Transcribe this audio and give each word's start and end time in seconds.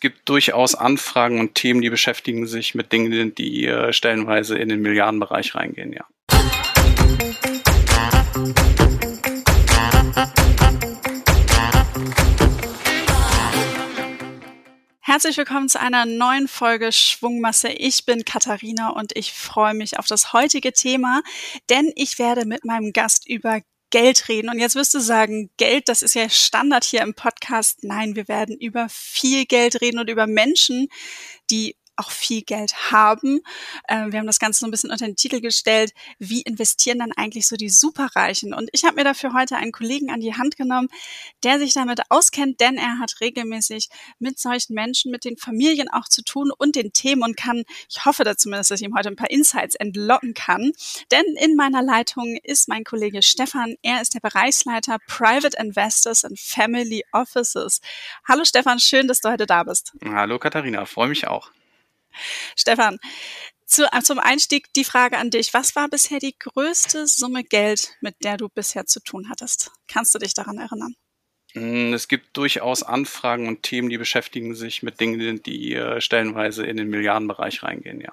es 0.00 0.08
gibt 0.08 0.30
durchaus 0.30 0.74
Anfragen 0.74 1.40
und 1.40 1.56
Themen, 1.56 1.82
die 1.82 1.90
beschäftigen 1.90 2.46
sich 2.46 2.74
mit 2.74 2.90
Dingen, 2.90 3.34
die 3.34 3.66
äh, 3.66 3.92
stellenweise 3.92 4.56
in 4.56 4.70
den 4.70 4.80
Milliardenbereich 4.80 5.54
reingehen, 5.54 5.92
ja. 5.92 6.06
Herzlich 15.02 15.36
willkommen 15.36 15.68
zu 15.68 15.78
einer 15.78 16.06
neuen 16.06 16.48
Folge 16.48 16.92
Schwungmasse. 16.92 17.68
Ich 17.68 18.06
bin 18.06 18.24
Katharina 18.24 18.88
und 18.88 19.14
ich 19.14 19.34
freue 19.34 19.74
mich 19.74 19.98
auf 19.98 20.06
das 20.06 20.32
heutige 20.32 20.72
Thema, 20.72 21.20
denn 21.68 21.92
ich 21.94 22.18
werde 22.18 22.46
mit 22.46 22.64
meinem 22.64 22.94
Gast 22.94 23.28
über 23.28 23.60
Geld 23.90 24.28
reden. 24.28 24.50
Und 24.50 24.58
jetzt 24.58 24.74
wirst 24.74 24.94
du 24.94 25.00
sagen, 25.00 25.50
Geld, 25.56 25.88
das 25.88 26.02
ist 26.02 26.14
ja 26.14 26.28
Standard 26.28 26.84
hier 26.84 27.02
im 27.02 27.14
Podcast. 27.14 27.84
Nein, 27.84 28.16
wir 28.16 28.28
werden 28.28 28.56
über 28.56 28.86
viel 28.88 29.46
Geld 29.46 29.80
reden 29.80 29.98
und 29.98 30.08
über 30.08 30.26
Menschen, 30.26 30.88
die 31.50 31.76
auch 32.00 32.10
viel 32.10 32.42
Geld 32.42 32.90
haben. 32.90 33.40
Äh, 33.86 34.06
wir 34.10 34.18
haben 34.18 34.26
das 34.26 34.38
Ganze 34.38 34.60
so 34.60 34.66
ein 34.66 34.70
bisschen 34.70 34.90
unter 34.90 35.06
den 35.06 35.16
Titel 35.16 35.40
gestellt, 35.40 35.92
wie 36.18 36.42
investieren 36.42 36.98
dann 36.98 37.12
eigentlich 37.12 37.46
so 37.46 37.56
die 37.56 37.68
Superreichen? 37.68 38.54
Und 38.54 38.70
ich 38.72 38.84
habe 38.84 38.96
mir 38.96 39.04
dafür 39.04 39.32
heute 39.34 39.56
einen 39.56 39.72
Kollegen 39.72 40.10
an 40.10 40.20
die 40.20 40.34
Hand 40.34 40.56
genommen, 40.56 40.88
der 41.44 41.58
sich 41.58 41.74
damit 41.74 42.00
auskennt, 42.08 42.60
denn 42.60 42.76
er 42.76 42.98
hat 42.98 43.20
regelmäßig 43.20 43.88
mit 44.18 44.38
solchen 44.38 44.74
Menschen, 44.74 45.10
mit 45.10 45.24
den 45.24 45.36
Familien 45.36 45.88
auch 45.90 46.08
zu 46.08 46.22
tun 46.22 46.50
und 46.56 46.76
den 46.76 46.92
Themen 46.92 47.22
und 47.22 47.36
kann, 47.36 47.64
ich 47.88 48.04
hoffe 48.04 48.24
da 48.24 48.36
zumindest, 48.36 48.70
dass 48.70 48.80
ich 48.80 48.86
ihm 48.86 48.96
heute 48.96 49.08
ein 49.08 49.16
paar 49.16 49.30
Insights 49.30 49.74
entlocken 49.74 50.34
kann. 50.34 50.72
Denn 51.10 51.24
in 51.36 51.56
meiner 51.56 51.82
Leitung 51.82 52.38
ist 52.42 52.68
mein 52.68 52.84
Kollege 52.84 53.22
Stefan. 53.22 53.76
Er 53.82 54.00
ist 54.00 54.14
der 54.14 54.20
Bereichsleiter 54.20 54.98
Private 55.06 55.56
Investors 55.58 56.24
and 56.24 56.38
Family 56.38 57.04
Offices. 57.12 57.80
Hallo 58.26 58.44
Stefan, 58.44 58.78
schön, 58.78 59.06
dass 59.08 59.20
du 59.20 59.30
heute 59.30 59.46
da 59.46 59.64
bist. 59.64 59.92
Hallo 60.04 60.38
Katharina, 60.38 60.86
freue 60.86 61.08
mich 61.08 61.26
auch. 61.26 61.50
Stefan, 62.56 62.98
zu, 63.66 63.84
äh, 63.92 64.02
zum 64.02 64.18
Einstieg 64.18 64.72
die 64.74 64.84
Frage 64.84 65.18
an 65.18 65.30
dich. 65.30 65.54
Was 65.54 65.76
war 65.76 65.88
bisher 65.88 66.18
die 66.18 66.36
größte 66.38 67.06
Summe 67.06 67.44
Geld, 67.44 67.92
mit 68.00 68.16
der 68.24 68.36
du 68.36 68.48
bisher 68.48 68.86
zu 68.86 69.00
tun 69.00 69.28
hattest? 69.30 69.70
Kannst 69.86 70.14
du 70.14 70.18
dich 70.18 70.34
daran 70.34 70.58
erinnern? 70.58 70.94
Mm, 71.54 71.92
es 71.94 72.08
gibt 72.08 72.36
durchaus 72.36 72.82
Anfragen 72.82 73.48
und 73.48 73.62
Themen, 73.62 73.88
die 73.88 73.98
beschäftigen 73.98 74.54
sich 74.54 74.82
mit 74.82 75.00
Dingen, 75.00 75.42
die 75.42 75.74
äh, 75.74 76.00
stellenweise 76.00 76.64
in 76.66 76.76
den 76.76 76.88
Milliardenbereich 76.88 77.62
reingehen, 77.62 78.00
ja. 78.00 78.12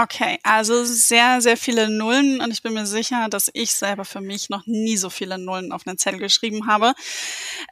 Okay, 0.00 0.38
also 0.44 0.84
sehr, 0.84 1.40
sehr 1.40 1.56
viele 1.56 1.90
Nullen 1.90 2.40
und 2.40 2.52
ich 2.52 2.62
bin 2.62 2.72
mir 2.72 2.86
sicher, 2.86 3.28
dass 3.28 3.50
ich 3.52 3.72
selber 3.72 4.04
für 4.04 4.20
mich 4.20 4.48
noch 4.48 4.64
nie 4.64 4.96
so 4.96 5.10
viele 5.10 5.38
Nullen 5.38 5.72
auf 5.72 5.88
einen 5.88 5.98
Zettel 5.98 6.20
geschrieben 6.20 6.68
habe. 6.68 6.94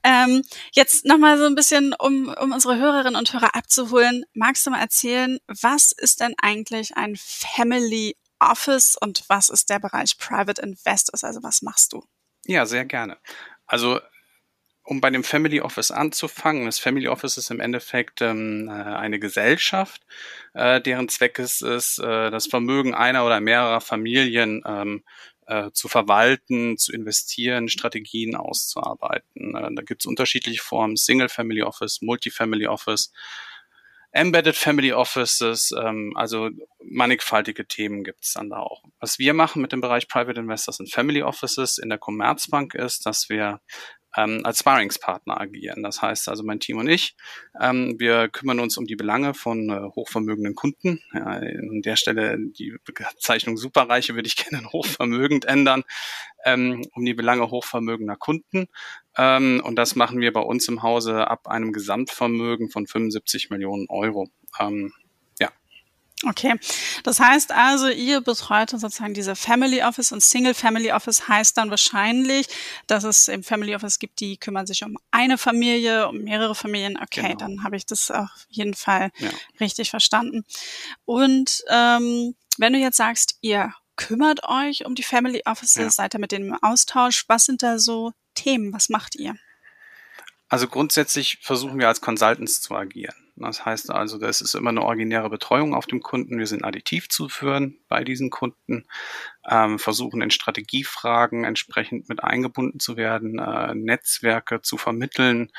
Ähm, 0.02 0.42
jetzt 0.72 1.04
nochmal 1.04 1.38
so 1.38 1.44
ein 1.44 1.54
bisschen, 1.54 1.94
um, 1.96 2.26
um 2.26 2.50
unsere 2.50 2.78
Hörerinnen 2.78 3.14
und 3.14 3.32
Hörer 3.32 3.54
abzuholen. 3.54 4.24
Magst 4.34 4.66
du 4.66 4.70
mal 4.70 4.80
erzählen, 4.80 5.38
was 5.46 5.92
ist 5.92 6.18
denn 6.18 6.34
eigentlich 6.42 6.96
ein 6.96 7.14
Family 7.16 8.16
Office 8.40 8.96
und 9.00 9.22
was 9.28 9.48
ist 9.48 9.70
der 9.70 9.78
Bereich 9.78 10.18
Private 10.18 10.60
Investors? 10.60 11.22
Also 11.22 11.44
was 11.44 11.62
machst 11.62 11.92
du? 11.92 12.02
Ja, 12.44 12.66
sehr 12.66 12.86
gerne. 12.86 13.18
Also 13.68 14.00
um 14.86 15.00
bei 15.00 15.10
dem 15.10 15.24
Family 15.24 15.60
Office 15.60 15.90
anzufangen, 15.90 16.66
das 16.66 16.78
Family 16.78 17.08
Office 17.08 17.36
ist 17.36 17.50
im 17.50 17.60
Endeffekt 17.60 18.22
ähm, 18.22 18.68
äh, 18.68 18.72
eine 18.72 19.18
Gesellschaft, 19.18 20.02
äh, 20.54 20.80
deren 20.80 21.08
Zweck 21.08 21.38
es 21.40 21.60
ist, 21.60 21.98
äh, 21.98 22.30
das 22.30 22.46
Vermögen 22.46 22.94
einer 22.94 23.26
oder 23.26 23.40
mehrerer 23.40 23.80
Familien 23.80 24.62
ähm, 24.64 25.02
äh, 25.46 25.70
zu 25.72 25.88
verwalten, 25.88 26.78
zu 26.78 26.92
investieren, 26.92 27.68
Strategien 27.68 28.36
auszuarbeiten. 28.36 29.56
Äh, 29.56 29.74
da 29.74 29.82
gibt 29.82 30.02
es 30.02 30.06
unterschiedliche 30.06 30.62
Formen, 30.62 30.96
Single 30.96 31.28
Family 31.28 31.62
Office, 31.62 32.00
Multifamily 32.00 32.68
Office, 32.68 33.12
Embedded 34.12 34.56
Family 34.56 34.92
Offices, 34.92 35.74
ähm, 35.78 36.12
also 36.14 36.48
mannigfaltige 36.82 37.66
Themen 37.66 38.04
gibt 38.04 38.24
es 38.24 38.34
dann 38.34 38.50
da 38.50 38.60
auch. 38.60 38.84
Was 39.00 39.18
wir 39.18 39.34
machen 39.34 39.60
mit 39.60 39.72
dem 39.72 39.80
Bereich 39.80 40.08
Private 40.08 40.40
Investors 40.40 40.78
und 40.78 40.92
Family 40.92 41.22
Offices 41.22 41.76
in 41.76 41.88
der 41.88 41.98
Commerzbank 41.98 42.74
ist, 42.74 43.04
dass 43.04 43.28
wir 43.28 43.60
ähm, 44.16 44.40
als 44.44 44.60
Sparringspartner 44.60 45.40
agieren. 45.40 45.82
Das 45.82 46.02
heißt 46.02 46.28
also 46.28 46.42
mein 46.42 46.60
Team 46.60 46.78
und 46.78 46.88
ich, 46.88 47.16
ähm, 47.60 47.96
wir 47.98 48.28
kümmern 48.28 48.60
uns 48.60 48.76
um 48.78 48.86
die 48.86 48.96
Belange 48.96 49.34
von 49.34 49.68
äh, 49.70 49.80
hochvermögenden 49.94 50.54
Kunden. 50.54 51.00
Ja, 51.12 51.24
an 51.24 51.82
der 51.82 51.96
Stelle 51.96 52.38
die 52.38 52.76
Bezeichnung 52.84 53.56
Superreiche 53.56 54.14
würde 54.14 54.28
ich 54.28 54.36
gerne 54.50 54.64
in 54.64 54.72
hochvermögend 54.72 55.44
ändern, 55.44 55.84
ähm, 56.44 56.84
um 56.94 57.04
die 57.04 57.14
Belange 57.14 57.50
hochvermögender 57.50 58.16
Kunden. 58.16 58.66
Ähm, 59.16 59.60
und 59.64 59.76
das 59.76 59.96
machen 59.96 60.20
wir 60.20 60.32
bei 60.32 60.40
uns 60.40 60.68
im 60.68 60.82
Hause 60.82 61.28
ab 61.28 61.48
einem 61.48 61.72
Gesamtvermögen 61.72 62.70
von 62.70 62.86
75 62.86 63.50
Millionen 63.50 63.86
Euro. 63.88 64.28
Ähm, 64.58 64.92
Okay, 66.24 66.54
das 67.02 67.20
heißt 67.20 67.52
also, 67.52 67.88
ihr 67.88 68.22
betreut 68.22 68.70
sozusagen 68.70 69.12
diese 69.12 69.36
Family 69.36 69.82
Office 69.82 70.12
und 70.12 70.22
Single 70.22 70.54
Family 70.54 70.90
Office 70.90 71.28
heißt 71.28 71.58
dann 71.58 71.68
wahrscheinlich, 71.68 72.46
dass 72.86 73.04
es 73.04 73.28
im 73.28 73.42
Family 73.42 73.74
Office 73.74 73.98
gibt, 73.98 74.20
die 74.20 74.38
kümmern 74.38 74.66
sich 74.66 74.82
um 74.82 74.96
eine 75.10 75.36
Familie, 75.36 76.08
um 76.08 76.22
mehrere 76.22 76.54
Familien. 76.54 76.96
Okay, 76.96 77.20
genau. 77.20 77.36
dann 77.36 77.64
habe 77.64 77.76
ich 77.76 77.84
das 77.84 78.10
auf 78.10 78.30
jeden 78.48 78.72
Fall 78.72 79.10
ja. 79.18 79.28
richtig 79.60 79.90
verstanden. 79.90 80.46
Und 81.04 81.62
ähm, 81.68 82.34
wenn 82.56 82.72
du 82.72 82.78
jetzt 82.78 82.96
sagst, 82.96 83.36
ihr 83.42 83.74
kümmert 83.96 84.44
euch 84.44 84.86
um 84.86 84.94
die 84.94 85.02
Family 85.02 85.42
Offices, 85.44 85.76
ja. 85.76 85.90
seid 85.90 86.14
ihr 86.14 86.20
mit 86.20 86.32
denen 86.32 86.48
im 86.48 86.62
Austausch, 86.62 87.24
was 87.28 87.44
sind 87.44 87.62
da 87.62 87.78
so 87.78 88.12
Themen, 88.34 88.72
was 88.72 88.88
macht 88.88 89.16
ihr? 89.16 89.36
Also 90.48 90.66
grundsätzlich 90.66 91.38
versuchen 91.42 91.78
wir 91.78 91.88
als 91.88 92.00
Consultants 92.00 92.62
zu 92.62 92.74
agieren. 92.74 93.25
Das 93.38 93.66
heißt 93.66 93.90
also, 93.90 94.18
das 94.18 94.40
ist 94.40 94.54
immer 94.54 94.70
eine 94.70 94.82
originäre 94.82 95.28
Betreuung 95.28 95.74
auf 95.74 95.86
dem 95.86 96.00
Kunden. 96.00 96.38
Wir 96.38 96.46
sind 96.46 96.64
additiv 96.64 97.10
zu 97.10 97.28
führen 97.28 97.78
bei 97.88 98.02
diesen 98.02 98.30
Kunden, 98.30 98.86
ähm, 99.48 99.78
versuchen 99.78 100.22
in 100.22 100.30
Strategiefragen 100.30 101.44
entsprechend 101.44 102.08
mit 102.08 102.24
eingebunden 102.24 102.80
zu 102.80 102.96
werden, 102.96 103.38
äh, 103.38 103.74
Netzwerke 103.74 104.62
zu 104.62 104.78
vermitteln. 104.78 105.50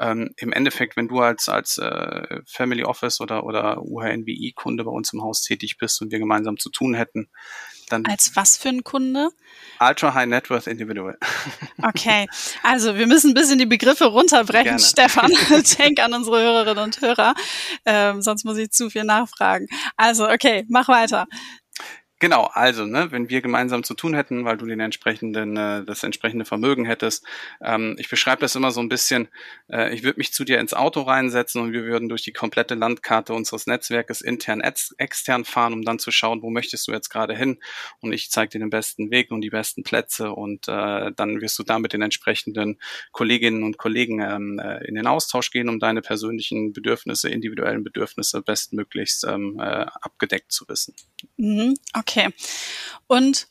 Ähm, 0.00 0.32
Im 0.36 0.52
Endeffekt, 0.52 0.96
wenn 0.96 1.08
du 1.08 1.20
als, 1.20 1.48
als 1.48 1.78
äh, 1.78 2.40
Family 2.46 2.84
Office 2.84 3.20
oder, 3.20 3.44
oder 3.44 3.82
UHNWI-Kunde 3.82 4.84
bei 4.84 4.92
uns 4.92 5.12
im 5.12 5.22
Haus 5.22 5.42
tätig 5.42 5.76
bist 5.76 6.00
und 6.02 6.12
wir 6.12 6.20
gemeinsam 6.20 6.56
zu 6.56 6.70
tun 6.70 6.94
hätten, 6.94 7.30
dann 7.90 8.04
Als 8.06 8.34
was 8.34 8.56
für 8.56 8.68
ein 8.70 8.84
Kunde? 8.84 9.30
Ultra 9.80 10.14
High 10.14 10.26
Net 10.26 10.50
Worth 10.50 10.66
Individual. 10.66 11.18
Okay, 11.82 12.26
also 12.62 12.96
wir 12.96 13.06
müssen 13.06 13.32
ein 13.32 13.34
bisschen 13.34 13.58
die 13.58 13.66
Begriffe 13.66 14.06
runterbrechen, 14.06 14.64
Gerne. 14.64 14.80
Stefan. 14.80 15.30
Denk 15.78 16.00
an 16.00 16.14
unsere 16.14 16.40
Hörerinnen 16.40 16.82
und 16.82 17.00
Hörer, 17.00 17.34
ähm, 17.84 18.22
sonst 18.22 18.44
muss 18.44 18.56
ich 18.56 18.70
zu 18.70 18.88
viel 18.88 19.04
nachfragen. 19.04 19.66
Also, 19.96 20.28
okay, 20.28 20.64
mach 20.68 20.88
weiter. 20.88 21.26
Genau, 22.24 22.48
also, 22.54 22.86
ne, 22.86 23.12
wenn 23.12 23.28
wir 23.28 23.42
gemeinsam 23.42 23.84
zu 23.84 23.92
tun 23.92 24.14
hätten, 24.14 24.46
weil 24.46 24.56
du 24.56 24.64
den 24.64 24.80
entsprechenden, 24.80 25.58
äh, 25.58 25.84
das 25.84 26.02
entsprechende 26.04 26.46
Vermögen 26.46 26.86
hättest. 26.86 27.26
Ähm, 27.60 27.96
ich 27.98 28.08
beschreibe 28.08 28.40
das 28.40 28.54
immer 28.54 28.70
so 28.70 28.80
ein 28.80 28.88
bisschen, 28.88 29.28
äh, 29.70 29.92
ich 29.94 30.04
würde 30.04 30.16
mich 30.16 30.32
zu 30.32 30.42
dir 30.42 30.58
ins 30.58 30.72
Auto 30.72 31.02
reinsetzen 31.02 31.60
und 31.60 31.74
wir 31.74 31.84
würden 31.84 32.08
durch 32.08 32.22
die 32.22 32.32
komplette 32.32 32.76
Landkarte 32.76 33.34
unseres 33.34 33.66
Netzwerkes 33.66 34.22
intern, 34.22 34.62
ex 34.62 34.94
extern 34.96 35.44
fahren, 35.44 35.74
um 35.74 35.82
dann 35.82 35.98
zu 35.98 36.10
schauen, 36.10 36.40
wo 36.40 36.48
möchtest 36.48 36.88
du 36.88 36.92
jetzt 36.92 37.10
gerade 37.10 37.36
hin. 37.36 37.58
Und 38.00 38.14
ich 38.14 38.30
zeige 38.30 38.52
dir 38.52 38.58
den 38.60 38.70
besten 38.70 39.10
Weg 39.10 39.30
und 39.30 39.42
die 39.42 39.50
besten 39.50 39.82
Plätze 39.82 40.32
und 40.32 40.66
äh, 40.66 41.12
dann 41.14 41.42
wirst 41.42 41.58
du 41.58 41.62
da 41.62 41.78
mit 41.78 41.92
den 41.92 42.00
entsprechenden 42.00 42.80
Kolleginnen 43.12 43.62
und 43.64 43.76
Kollegen 43.76 44.22
ähm, 44.22 44.58
äh, 44.58 44.82
in 44.86 44.94
den 44.94 45.06
Austausch 45.06 45.50
gehen, 45.50 45.68
um 45.68 45.78
deine 45.78 46.00
persönlichen 46.00 46.72
Bedürfnisse, 46.72 47.28
individuellen 47.28 47.84
Bedürfnisse 47.84 48.40
bestmöglichst 48.40 49.24
ähm, 49.24 49.60
äh, 49.60 49.84
abgedeckt 50.00 50.52
zu 50.52 50.66
wissen. 50.68 50.94
Mhm, 51.36 51.74
okay. 52.14 52.32
Und 53.06 53.48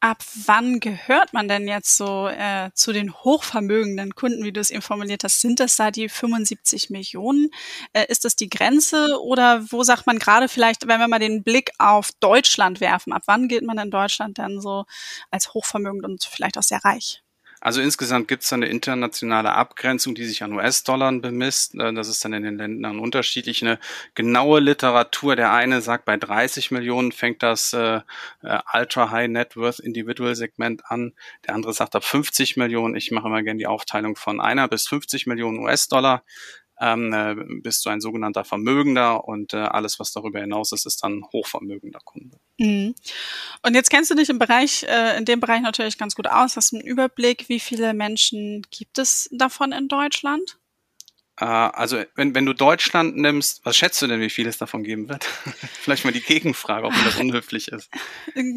ab 0.00 0.22
wann 0.46 0.78
gehört 0.78 1.32
man 1.32 1.48
denn 1.48 1.66
jetzt 1.66 1.96
so 1.96 2.28
äh, 2.28 2.70
zu 2.74 2.92
den 2.92 3.12
hochvermögenden 3.12 4.14
Kunden, 4.14 4.44
wie 4.44 4.52
du 4.52 4.60
es 4.60 4.70
eben 4.70 4.82
formuliert 4.82 5.24
hast? 5.24 5.40
Sind 5.40 5.58
das 5.58 5.76
da 5.76 5.90
die 5.90 6.08
75 6.08 6.90
Millionen? 6.90 7.50
Äh, 7.92 8.06
ist 8.08 8.24
das 8.24 8.36
die 8.36 8.48
Grenze? 8.48 9.20
Oder 9.20 9.64
wo 9.70 9.82
sagt 9.82 10.06
man 10.06 10.18
gerade 10.18 10.48
vielleicht, 10.48 10.86
wenn 10.86 11.00
wir 11.00 11.08
mal 11.08 11.18
den 11.18 11.42
Blick 11.42 11.70
auf 11.78 12.10
Deutschland 12.20 12.80
werfen, 12.80 13.12
ab 13.12 13.22
wann 13.26 13.48
gilt 13.48 13.64
man 13.64 13.78
in 13.78 13.90
Deutschland 13.90 14.38
dann 14.38 14.60
so 14.60 14.84
als 15.30 15.54
hochvermögend 15.54 16.04
und 16.04 16.24
vielleicht 16.24 16.58
auch 16.58 16.62
sehr 16.62 16.84
reich? 16.84 17.22
Also 17.66 17.80
insgesamt 17.80 18.28
gibt 18.28 18.44
es 18.44 18.52
eine 18.52 18.66
internationale 18.66 19.52
Abgrenzung, 19.52 20.14
die 20.14 20.24
sich 20.24 20.44
an 20.44 20.52
US-Dollar 20.52 21.10
bemisst. 21.10 21.74
Äh, 21.74 21.92
das 21.94 22.06
ist 22.06 22.24
dann 22.24 22.32
in 22.32 22.44
den 22.44 22.58
Ländern 22.58 23.00
unterschiedlich. 23.00 23.60
Eine 23.60 23.80
genaue 24.14 24.60
Literatur, 24.60 25.34
der 25.34 25.50
eine 25.50 25.80
sagt, 25.80 26.04
bei 26.04 26.16
30 26.16 26.70
Millionen 26.70 27.10
fängt 27.10 27.42
das 27.42 27.72
äh, 27.72 28.02
äh, 28.42 28.60
Ultra 28.72 29.10
High 29.10 29.30
Net 29.30 29.56
Worth 29.56 29.80
Individual 29.80 30.36
Segment 30.36 30.82
an. 30.88 31.14
Der 31.44 31.56
andere 31.56 31.72
sagt 31.72 31.96
ab 31.96 32.04
50 32.04 32.56
Millionen. 32.56 32.94
Ich 32.94 33.10
mache 33.10 33.26
immer 33.26 33.42
gerne 33.42 33.58
die 33.58 33.66
Aufteilung 33.66 34.14
von 34.14 34.40
einer 34.40 34.68
bis 34.68 34.86
50 34.86 35.26
Millionen 35.26 35.58
US-Dollar 35.58 36.22
ähm, 36.78 37.12
äh, 37.12 37.34
bist 37.62 37.84
du 37.84 37.90
ein 37.90 38.00
sogenannter 38.00 38.44
Vermögender 38.44 39.26
und 39.26 39.54
äh, 39.54 39.56
alles, 39.56 39.98
was 39.98 40.12
darüber 40.12 40.38
hinaus 40.38 40.70
ist, 40.70 40.86
ist 40.86 41.02
dann 41.02 41.24
hochvermögender 41.32 41.98
Kunde. 42.04 42.38
Mhm. 42.58 42.94
Und 43.62 43.74
jetzt 43.74 43.90
kennst 43.90 44.10
du 44.10 44.14
dich 44.14 44.30
im 44.30 44.38
Bereich, 44.38 44.84
äh, 44.84 45.18
in 45.18 45.24
dem 45.26 45.40
Bereich 45.40 45.60
natürlich 45.60 45.98
ganz 45.98 46.14
gut 46.14 46.26
aus, 46.26 46.56
hast 46.56 46.72
einen 46.72 46.82
Überblick, 46.82 47.48
wie 47.48 47.60
viele 47.60 47.92
Menschen 47.94 48.62
gibt 48.70 48.98
es 48.98 49.28
davon 49.32 49.72
in 49.72 49.88
Deutschland? 49.88 50.58
Äh, 51.38 51.44
also 51.44 52.02
wenn, 52.14 52.34
wenn 52.34 52.46
du 52.46 52.52
Deutschland 52.52 53.16
nimmst, 53.16 53.60
was 53.64 53.76
schätzt 53.76 54.00
du 54.00 54.06
denn, 54.06 54.20
wie 54.20 54.30
viel 54.30 54.46
es 54.46 54.58
davon 54.58 54.82
geben 54.82 55.08
wird? 55.08 55.24
Vielleicht 55.80 56.04
mal 56.04 56.12
die 56.12 56.22
Gegenfrage, 56.22 56.86
ob 56.86 56.94
das 57.04 57.16
unhöflich 57.16 57.68
ist. 57.68 57.90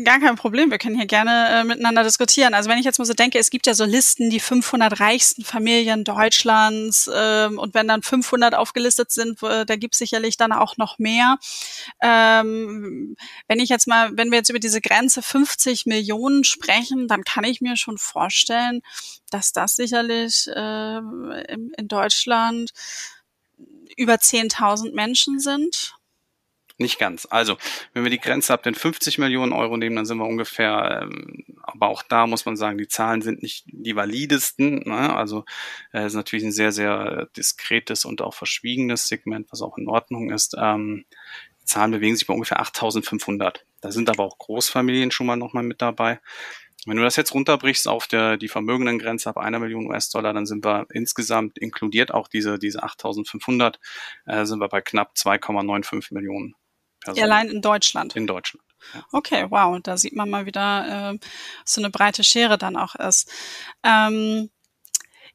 Gar 0.06 0.20
kein 0.20 0.36
Problem, 0.36 0.72
wir 0.72 0.78
können 0.78 0.96
hier 0.96 1.06
gerne 1.06 1.50
äh, 1.50 1.64
miteinander 1.64 2.04
diskutieren. 2.04 2.54
Also 2.54 2.70
wenn 2.70 2.78
ich 2.78 2.86
jetzt 2.86 3.00
mal 3.00 3.06
so 3.06 3.14
denke, 3.14 3.38
es 3.38 3.50
gibt 3.50 3.68
ja 3.68 3.74
so 3.74 3.86
Listen, 3.86 4.30
die 4.30 4.40
500 4.40 5.00
reichsten 5.00 5.44
Familien 5.44 6.04
Deutschlands 6.04 7.10
ähm, 7.14 7.60
und 7.60 7.74
wenn 7.74 7.88
dann 7.88 8.02
500 8.02 8.56
aufgelistet 8.56 9.12
sind, 9.12 9.44
äh, 9.44 9.66
da 9.66 9.76
gibt 9.76 9.96
es 9.96 10.00
sicherlich 10.00 10.38
dann 10.38 10.52
auch 10.52 10.78
noch 10.78 11.00
mehr. 11.00 11.38
Ähm, 12.02 13.16
wenn 13.48 13.60
ich 13.60 13.70
jetzt 13.70 13.88
mal, 13.88 14.12
wenn 14.14 14.31
wir 14.31 14.38
jetzt 14.38 14.50
über 14.50 14.60
diese 14.60 14.81
Grenze 14.81 15.22
50 15.22 15.86
Millionen 15.86 16.44
sprechen, 16.44 17.08
dann 17.08 17.24
kann 17.24 17.44
ich 17.44 17.62
mir 17.62 17.76
schon 17.76 17.98
vorstellen, 17.98 18.81
dass 19.34 19.52
das 19.52 19.76
sicherlich 19.76 20.48
äh, 20.48 20.98
in, 20.98 21.72
in 21.78 21.88
Deutschland 21.88 22.72
über 23.98 24.16
10.000 24.16 24.94
Menschen 24.94 25.40
sind. 25.40 25.94
Nicht 26.81 26.98
ganz. 26.98 27.28
Also, 27.30 27.58
wenn 27.94 28.06
wir 28.06 28.10
die 28.10 28.22
Grenze 28.22 28.54
ab 28.54 28.64
den 28.64 28.74
50 28.74 29.18
Millionen 29.18 29.52
Euro 29.52 29.76
nehmen, 29.76 29.98
dann 29.98 30.06
sind 30.06 30.18
wir 30.18 30.26
ungefähr, 30.26 31.02
ähm, 31.04 31.44
aber 31.62 31.90
auch 31.90 32.04
da 32.04 32.26
muss 32.26 32.46
man 32.46 32.56
sagen, 32.56 32.78
die 32.78 32.88
Zahlen 32.88 33.22
sind 33.22 33.44
nicht 33.44 33.66
die 33.68 33.98
validesten. 33.98 34.84
Ne? 34.86 35.14
Also, 35.14 35.44
es 35.92 36.04
äh, 36.04 36.06
ist 36.06 36.14
natürlich 36.14 36.46
ein 36.46 36.54
sehr, 36.54 36.72
sehr 36.72 37.28
diskretes 37.36 38.06
und 38.06 38.22
auch 38.22 38.34
verschwiegenes 38.34 39.10
Segment, 39.10 39.52
was 39.52 39.62
auch 39.62 39.78
in 39.78 39.90
Ordnung 39.90 40.31
ist. 40.31 40.56
Ähm, 40.58 41.04
die 41.62 41.66
Zahlen 41.66 41.92
bewegen 41.92 42.16
sich 42.16 42.28
bei 42.28 42.34
ungefähr 42.34 42.62
8500. 42.62 43.66
Da 43.81 43.92
sind 43.92 44.10
aber 44.10 44.24
auch 44.24 44.38
Großfamilien 44.38 45.12
schon 45.12 45.28
mal 45.28 45.36
nochmal 45.36 45.64
mit 45.64 45.81
dabei. 45.81 46.22
Wenn 46.86 46.98
du 46.98 47.04
das 47.04 47.18
jetzt 47.18 47.34
runterbrichst 47.34 47.88
auf 47.88 48.08
der, 48.08 48.38
die 48.38 48.48
Vermögendengrenze 48.48 49.30
ab 49.30 49.38
einer 49.38 49.60
Million 49.60 49.88
US-Dollar, 49.88 50.34
dann 50.34 50.46
sind 50.46 50.64
wir 50.64 50.88
insgesamt 50.92 51.58
inkludiert 51.58 52.14
auch 52.14 52.28
diese, 52.28 52.58
diese 52.58 52.84
8500, 52.84 53.80
äh, 54.26 54.46
sind 54.46 54.60
wir 54.60 54.70
bei 54.70 54.81
knapp 54.81 55.14
2,95 55.16 56.14
Millionen 56.14 56.56
Personen. 57.02 57.24
Allein 57.24 57.50
in 57.50 57.62
Deutschland? 57.62 58.16
In 58.16 58.28
Deutschland. 58.28 58.66
Ja. 58.94 59.06
Okay, 59.12 59.46
wow, 59.50 59.80
da 59.81 59.98
sieht 59.98 60.16
man 60.16 60.30
mal 60.30 60.46
wieder, 60.46 61.14
äh, 61.14 61.20
so 61.66 61.81
eine 61.81 61.90
breite 61.90 62.24
Schere 62.24 62.58
dann 62.58 62.78
auch 62.78 62.96
ist. 62.96 63.31
Ähm, 63.84 64.50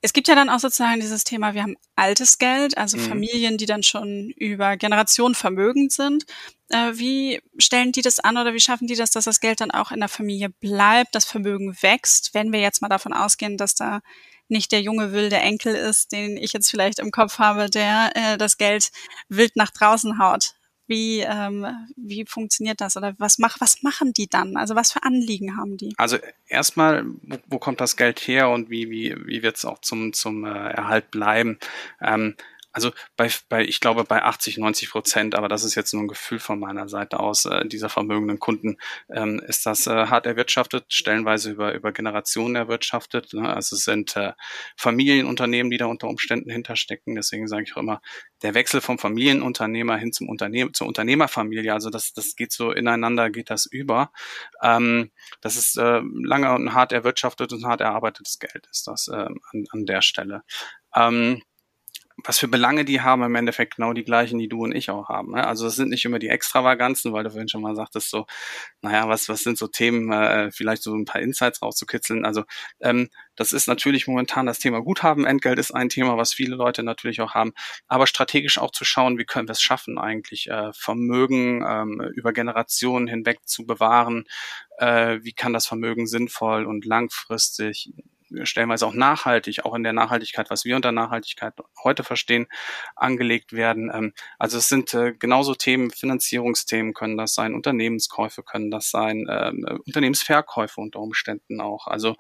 es 0.01 0.13
gibt 0.13 0.29
ja 0.29 0.35
dann 0.35 0.51
auch 0.51 0.61
sozusagen 0.61 1.01
dieses 1.01 1.25
Thema, 1.25 1.55
wir 1.55 1.63
haben 1.63 1.77
altes 1.97 2.39
Geld, 2.39 2.77
also 2.77 2.99
mhm. 2.99 3.09
Familien, 3.09 3.57
die 3.57 3.67
dann 3.67 3.83
schon 3.83 4.31
über 4.37 4.77
Generationen 4.77 5.35
vermögend 5.35 5.93
sind. 5.93 6.27
Äh, 6.71 6.93
wie 6.95 7.41
stellen 7.59 7.93
die 7.93 8.03
das 8.03 8.21
an 8.21 8.39
oder 8.39 8.55
wie 8.55 8.61
schaffen 8.61 8.87
die 8.87 8.97
das, 8.97 9.11
dass 9.11 9.25
das 9.25 9.41
Geld 9.41 9.61
dann 9.61 9.71
auch 9.71 9.93
in 9.93 10.01
der 10.01 10.09
Familie 10.09 10.49
bleibt, 10.49 11.15
das 11.15 11.25
Vermögen 11.25 11.77
wächst, 11.83 12.33
wenn 12.33 12.53
wir 12.53 12.61
jetzt 12.61 12.83
mal 12.83 12.89
davon 12.89 13.13
ausgehen, 13.13 13.57
dass 13.57 13.75
da 13.75 14.01
nicht 14.49 14.73
der 14.73 14.83
junge 14.83 15.13
wilde 15.13 15.37
Enkel 15.37 15.75
ist, 15.75 16.13
den 16.13 16.37
ich 16.37 16.53
jetzt 16.53 16.71
vielleicht 16.71 16.99
im 16.99 17.11
Kopf 17.11 17.39
habe, 17.39 17.71
der 17.71 18.13
äh, 18.15 18.39
das 18.39 18.57
Geld 18.57 18.91
wild 19.29 19.57
nach 19.57 19.71
draußen 19.71 20.19
haut. 20.19 20.55
Wie, 20.87 21.21
ähm, 21.21 21.67
wie 21.97 22.27
funktioniert 22.27 22.83
das 22.83 22.99
oder 22.99 23.15
was, 23.17 23.39
mach, 23.39 23.59
was 23.59 23.83
machen 23.83 24.13
die 24.13 24.29
dann? 24.29 24.59
Also 24.59 24.75
was 24.75 24.93
für 24.93 25.03
Anliegen 25.03 25.57
haben 25.57 25.79
die? 25.79 25.95
Also 25.97 26.19
erstmal, 26.47 27.07
wo, 27.23 27.39
wo 27.47 27.59
kommt 27.59 27.81
das 27.81 27.97
Geld 27.97 28.21
her 28.21 28.51
und 28.51 28.69
wie, 28.69 28.91
wie, 28.91 29.17
wie 29.25 29.43
wird 29.43 29.57
es 29.57 29.65
auch 29.65 29.79
zum, 29.79 30.13
zum 30.13 30.45
äh, 30.45 30.51
Erhalt 30.51 31.11
bleiben? 31.11 31.59
Ähm, 32.03 32.37
also 32.75 32.91
bei, 33.17 33.31
bei, 33.49 33.65
ich 33.65 33.79
glaube 33.79 34.03
bei 34.03 34.23
80, 34.23 34.59
90 34.59 34.91
Prozent, 34.91 35.35
aber 35.37 35.49
das 35.49 35.63
ist 35.63 35.77
jetzt 35.77 35.95
nur 35.95 36.03
ein 36.03 36.09
Gefühl 36.09 36.41
von 36.41 36.59
meiner 36.59 36.89
Seite 36.89 37.21
aus, 37.21 37.45
äh, 37.45 37.65
dieser 37.67 37.89
vermögenden 37.89 38.41
Kunden, 38.41 38.79
ähm, 39.09 39.41
ist 39.47 39.65
das 39.65 39.87
äh, 39.87 40.07
hart 40.09 40.27
erwirtschaftet, 40.27 40.87
stellenweise 40.89 41.53
über, 41.53 41.73
über 41.73 41.93
Generationen 41.93 42.57
erwirtschaftet. 42.57 43.33
Ne? 43.33 43.49
Also 43.49 43.77
es 43.77 43.85
sind 43.85 44.17
äh, 44.17 44.33
Familienunternehmen, 44.77 45.71
die 45.71 45.77
da 45.77 45.87
unter 45.87 46.09
Umständen 46.09 46.51
hinterstecken. 46.51 47.15
Deswegen 47.15 47.47
sage 47.47 47.63
ich 47.63 47.77
auch 47.77 47.81
immer, 47.81 48.03
der 48.43 48.55
Wechsel 48.55 48.81
vom 48.81 48.99
Familienunternehmer 48.99 49.97
hin 49.97 50.13
zum 50.13 50.29
Unternehmen, 50.29 50.75
zur 50.75 50.89
Unternehmerfamilie, 50.89 51.73
also 51.73 51.91
das, 51.91 52.13
das 52.13 52.35
geht 52.35 52.53
so 52.53 52.73
ineinander, 52.73 53.31
geht 53.31 53.51
das 53.51 53.67
über. 53.67 54.11
Ähm, 54.63 55.13
das 55.41 55.57
ist 55.57 55.79
äh, 55.79 56.01
lange 56.03 56.53
und 56.53 56.75
hart 56.75 56.93
erwirtschaftet 56.93 57.53
und 57.53 57.65
hart 57.65 57.81
erarbeitetes 57.81 58.41
Geld, 58.41 58.67
ist 58.69 58.89
das 58.89 59.07
äh, 59.07 59.15
an, 59.15 59.65
an 59.71 59.87
der 59.87 60.03
Stelle. 60.03 60.43
Ähm, 60.95 61.41
was 62.25 62.39
für 62.39 62.49
Belange 62.49 62.85
die 62.85 63.03
haben, 63.03 63.23
im 63.23 63.35
Endeffekt 63.35 63.77
genau 63.77 63.93
die 63.93 64.03
gleichen, 64.03 64.39
die 64.39 64.49
du 64.49 64.65
und 64.65 64.75
ich 64.75 64.91
auch 64.91 65.09
haben. 65.11 65.33
Ne? 65.33 65.47
Also 65.47 65.67
es 65.67 65.77
sind 65.77 65.91
nicht 65.91 66.05
immer 66.07 66.19
die 66.19 66.29
Extravaganzen, 66.29 67.13
weil 67.13 67.23
du 67.23 67.31
vorhin 67.31 67.49
schon 67.49 67.61
mal 67.61 67.77
sagtest, 67.77 68.11
so, 68.11 68.27
naja, 68.81 69.09
was, 69.09 69.29
was 69.29 69.43
sind 69.43 69.59
so 69.59 69.67
Themen, 69.69 70.11
äh, 70.11 70.51
vielleicht 70.51 70.83
so 70.83 70.95
ein 70.95 71.05
paar 71.05 71.21
Insights 71.21 71.61
rauszukitzeln. 71.61 72.25
Also 72.25 72.45
ähm, 72.81 73.11
das 73.37 73.53
ist 73.53 73.67
natürlich 73.67 74.07
momentan 74.07 74.47
das 74.47 74.59
Thema 74.59 74.81
Guthaben. 74.81 75.27
Entgelt 75.27 75.59
ist 75.59 75.75
ein 75.75 75.91
Thema, 75.91 76.17
was 76.17 76.33
viele 76.33 76.57
Leute 76.57 76.83
natürlich 76.83 77.21
auch 77.21 77.35
haben. 77.35 77.53
Aber 77.89 78.07
strategisch 78.07 78.59
auch 78.59 78.71
zu 78.71 78.85
schauen, 78.85 79.19
wie 79.19 79.25
können 79.25 79.49
wir 79.49 79.53
es 79.53 79.63
schaffen, 79.63 79.99
eigentlich 79.99 80.49
äh, 80.49 80.73
Vermögen 80.73 81.63
ähm, 81.69 82.01
über 82.15 82.33
Generationen 82.33 83.07
hinweg 83.07 83.41
zu 83.45 83.67
bewahren. 83.67 84.25
Äh, 84.79 85.19
wie 85.23 85.33
kann 85.33 85.53
das 85.53 85.67
Vermögen 85.67 86.07
sinnvoll 86.07 86.65
und 86.65 86.87
langfristig 86.87 87.93
stellenweise 88.43 88.87
auch 88.87 88.95
nachhaltig, 88.95 89.65
auch 89.65 89.75
in 89.75 89.83
der 89.83 89.93
Nachhaltigkeit, 89.93 90.51
was 90.51 90.65
wir 90.65 90.77
unter 90.77 90.93
Nachhaltigkeit 90.93 91.55
heute 91.83 92.05
verstehen, 92.05 92.47
angelegt 92.97 93.53
werden. 93.53 93.91
Ähm, 93.93 94.13
also 94.39 94.59
es 94.59 94.69
sind 94.69 94.95
äh, 94.95 95.13
genauso 95.13 95.55
Themen, 95.55 95.91
Finanzierungsthemen 95.91 96.95
können 96.95 97.17
das 97.17 97.35
sein, 97.35 97.55
Unternehmenskäufe 97.55 98.43
können 98.43 98.71
das 98.71 98.91
sein, 98.91 99.27
ähm, 99.29 99.81
Unternehmensverkäufe 99.87 100.81
unter 100.81 101.01
Umständen 101.01 101.61
auch. 101.61 101.87
Also 101.87 102.17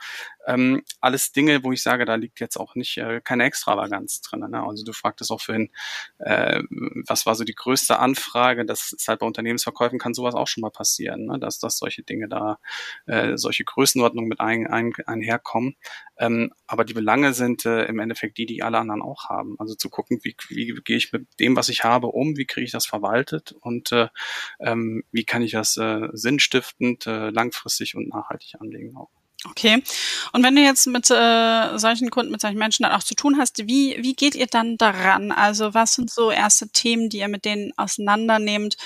ähm, 0.47 0.83
alles 1.01 1.33
Dinge, 1.33 1.65
wo 1.65 1.73
ich 1.73 1.83
sage, 1.83 2.05
da 2.05 2.17
liegt 2.17 2.41
jetzt 2.41 2.57
auch 2.57 2.75
nicht 2.75 2.99
äh, 2.99 3.21
keine 3.23 3.45
Extravaganz 3.45 4.21
drin. 4.21 4.41
Ne? 4.41 4.63
Also 4.63 4.85
du 4.85 4.93
fragtest 4.93 5.31
auch 5.31 5.41
vorhin, 5.41 5.71
äh, 6.19 6.63
was 7.07 7.27
war 7.27 7.35
so 7.35 7.45
die 7.45 7.55
größte 7.55 7.99
Anfrage? 7.99 8.65
Das 8.65 8.93
ist 8.93 9.09
halt 9.09 9.21
bei 9.21 9.27
Unternehmensverkäufen 9.27 9.99
kann 9.99 10.15
sowas 10.15 10.35
auch 10.35 10.49
schon 10.49 10.63
mal 10.63 10.71
passieren, 10.71 11.27
ne? 11.27 11.39
dass, 11.39 11.59
dass 11.59 11.79
solche 11.79 12.03
Dinge 12.03 12.29
da, 12.29 12.59
äh, 13.07 13.37
solche 13.37 13.65
Größenordnungen 13.65 14.29
mit 14.29 14.41
ein, 14.41 14.67
ein, 14.67 14.93
einherkommen. 15.07 15.77
Ähm, 16.17 16.53
aber 16.67 16.85
die 16.85 16.95
Belange 16.95 17.33
sind 17.33 17.67
äh, 17.67 17.85
im 17.87 17.99
Endeffekt 17.99 18.39
die, 18.39 18.47
die 18.47 18.63
alle 18.63 18.79
anderen 18.79 19.03
auch 19.03 19.29
haben. 19.29 19.57
Also 19.59 19.75
zu 19.75 19.91
gucken, 19.91 20.21
wie, 20.23 20.37
wie 20.49 20.75
gehe 20.85 20.97
ich 20.97 21.13
mit 21.13 21.27
dem, 21.41 21.57
was 21.57 21.69
ich 21.69 21.85
habe, 21.85 22.09
um, 22.09 22.37
wie 22.37 22.47
kriege 22.47 22.65
ich 22.65 22.73
das 22.73 22.87
verwaltet 22.87 23.53
und 23.61 23.91
äh, 23.93 24.09
ähm, 24.61 25.05
wie 25.11 25.25
kann 25.25 25.43
ich 25.43 25.53
das 25.53 25.77
äh, 25.77 26.09
sinnstiftend, 26.13 27.07
äh, 27.07 27.31
langfristig 27.31 27.97
und 27.97 28.09
nachhaltig 28.09 28.55
anlegen 28.61 28.97
auch. 28.97 29.11
Okay. 29.51 29.83
Und 30.33 30.43
wenn 30.43 30.57
du 30.57 30.63
jetzt 30.63 30.87
mit 30.87 31.11
äh, 31.11 31.77
solchen 31.79 32.11
Kunden, 32.11 32.33
mit 32.33 32.41
solchen 32.41 32.59
Menschen 32.59 32.85
dann 32.85 32.93
auch 32.93 33.03
zu 33.03 33.15
tun 33.15 33.37
hast, 33.39 33.67
wie, 33.67 33.97
wie 34.01 34.15
geht 34.15 34.35
ihr 34.35 34.47
dann 34.47 34.79
daran? 34.79 35.33
Also 35.33 35.75
was 35.75 35.95
sind 35.95 36.11
so 36.11 36.31
erste 36.31 36.69
Themen, 36.71 37.11
die 37.11 37.19
ihr 37.19 37.29
mit 37.29 37.45
denen 37.45 37.73
auseinandernehmt, 37.77 38.77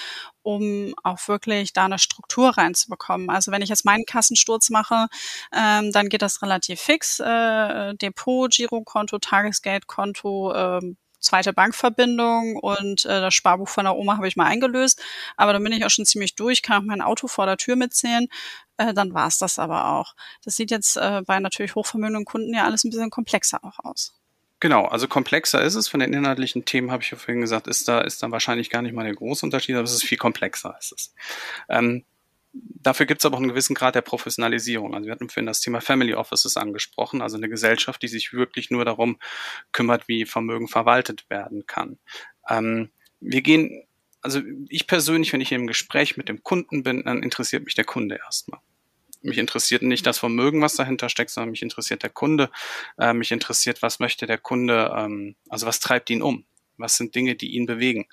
um 0.48 0.94
auch 1.02 1.28
wirklich 1.28 1.74
da 1.74 1.84
eine 1.84 1.98
Struktur 1.98 2.56
reinzubekommen? 2.56 3.28
Also 3.28 3.52
wenn 3.52 3.60
ich 3.60 3.68
jetzt 3.68 3.84
meinen 3.84 4.06
Kassensturz 4.06 4.70
mache, 4.70 5.08
ähm, 5.52 5.92
dann 5.92 6.08
geht 6.08 6.22
das 6.22 6.40
relativ 6.42 6.80
fix. 6.80 7.20
Äh, 7.20 7.94
Depot, 7.96 8.50
Girokonto, 8.50 9.18
Tagesgeldkonto, 9.18 10.54
ähm, 10.54 10.96
zweite 11.20 11.52
Bankverbindung 11.52 12.56
und 12.56 13.04
äh, 13.04 13.20
das 13.20 13.34
Sparbuch 13.34 13.68
von 13.68 13.84
der 13.84 13.96
Oma 13.96 14.16
habe 14.16 14.28
ich 14.28 14.36
mal 14.36 14.46
eingelöst. 14.46 15.02
Aber 15.36 15.52
dann 15.52 15.62
bin 15.62 15.72
ich 15.72 15.84
auch 15.84 15.90
schon 15.90 16.06
ziemlich 16.06 16.34
durch, 16.34 16.62
kann 16.62 16.82
auch 16.82 16.86
mein 16.86 17.02
Auto 17.02 17.28
vor 17.28 17.44
der 17.46 17.58
Tür 17.58 17.76
mitzählen. 17.76 18.28
Äh, 18.78 18.94
dann 18.94 19.12
war 19.12 19.26
es 19.28 19.38
das 19.38 19.58
aber 19.58 19.92
auch. 19.92 20.14
Das 20.44 20.56
sieht 20.56 20.70
jetzt 20.70 20.96
äh, 20.96 21.22
bei 21.26 21.40
natürlich 21.40 21.74
hochvermögenden 21.74 22.24
Kunden 22.24 22.54
ja 22.54 22.64
alles 22.64 22.84
ein 22.84 22.90
bisschen 22.90 23.10
komplexer 23.10 23.62
auch 23.64 23.78
aus. 23.84 24.17
Genau, 24.60 24.86
also 24.86 25.06
komplexer 25.06 25.62
ist 25.62 25.76
es. 25.76 25.88
Von 25.88 26.00
den 26.00 26.12
inhaltlichen 26.12 26.64
Themen 26.64 26.90
habe 26.90 27.02
ich 27.02 27.10
ja 27.10 27.16
vorhin 27.16 27.40
gesagt, 27.40 27.68
ist 27.68 27.86
da, 27.86 28.00
ist 28.00 28.22
da 28.22 28.30
wahrscheinlich 28.30 28.70
gar 28.70 28.82
nicht 28.82 28.94
mal 28.94 29.04
der 29.04 29.14
große 29.14 29.46
Unterschied, 29.46 29.76
aber 29.76 29.84
es 29.84 29.92
ist 29.92 30.04
viel 30.04 30.18
komplexer 30.18 30.76
ist 30.78 30.92
es. 30.92 31.14
Ähm, 31.68 32.04
Dafür 32.52 33.06
gibt 33.06 33.20
es 33.20 33.26
aber 33.26 33.36
auch 33.36 33.40
einen 33.40 33.50
gewissen 33.50 33.74
Grad 33.74 33.94
der 33.94 34.02
Professionalisierung. 34.02 34.94
Also 34.94 35.06
wir 35.06 35.12
hatten 35.12 35.28
vorhin 35.28 35.46
das 35.46 35.60
Thema 35.60 35.80
Family 35.80 36.14
Offices 36.14 36.56
angesprochen, 36.56 37.20
also 37.20 37.36
eine 37.36 37.48
Gesellschaft, 37.48 38.02
die 38.02 38.08
sich 38.08 38.32
wirklich 38.32 38.70
nur 38.70 38.84
darum 38.84 39.18
kümmert, 39.72 40.08
wie 40.08 40.24
Vermögen 40.24 40.68
verwaltet 40.68 41.28
werden 41.28 41.66
kann. 41.66 41.98
Ähm, 42.48 42.90
wir 43.20 43.42
gehen, 43.42 43.84
also 44.22 44.40
ich 44.68 44.86
persönlich, 44.86 45.32
wenn 45.32 45.40
ich 45.40 45.52
im 45.52 45.66
Gespräch 45.66 46.16
mit 46.16 46.28
dem 46.28 46.42
Kunden 46.42 46.82
bin, 46.82 47.04
dann 47.04 47.22
interessiert 47.22 47.64
mich 47.64 47.74
der 47.74 47.84
Kunde 47.84 48.16
erstmal. 48.16 48.60
Mich 49.20 49.38
interessiert 49.38 49.82
nicht 49.82 50.06
das 50.06 50.18
Vermögen, 50.18 50.62
was 50.62 50.76
dahinter 50.76 51.08
steckt, 51.08 51.30
sondern 51.30 51.50
mich 51.50 51.62
interessiert 51.62 52.02
der 52.02 52.10
Kunde. 52.10 52.50
Äh, 52.98 53.14
mich 53.14 53.32
interessiert, 53.32 53.82
was 53.82 53.98
möchte 53.98 54.26
der 54.26 54.38
Kunde, 54.38 54.92
ähm, 54.96 55.36
also 55.48 55.66
was 55.66 55.80
treibt 55.80 56.10
ihn 56.10 56.22
um? 56.22 56.44
Was 56.76 56.96
sind 56.96 57.14
Dinge, 57.16 57.34
die 57.34 57.54
ihn 57.54 57.66
bewegen? 57.66 58.06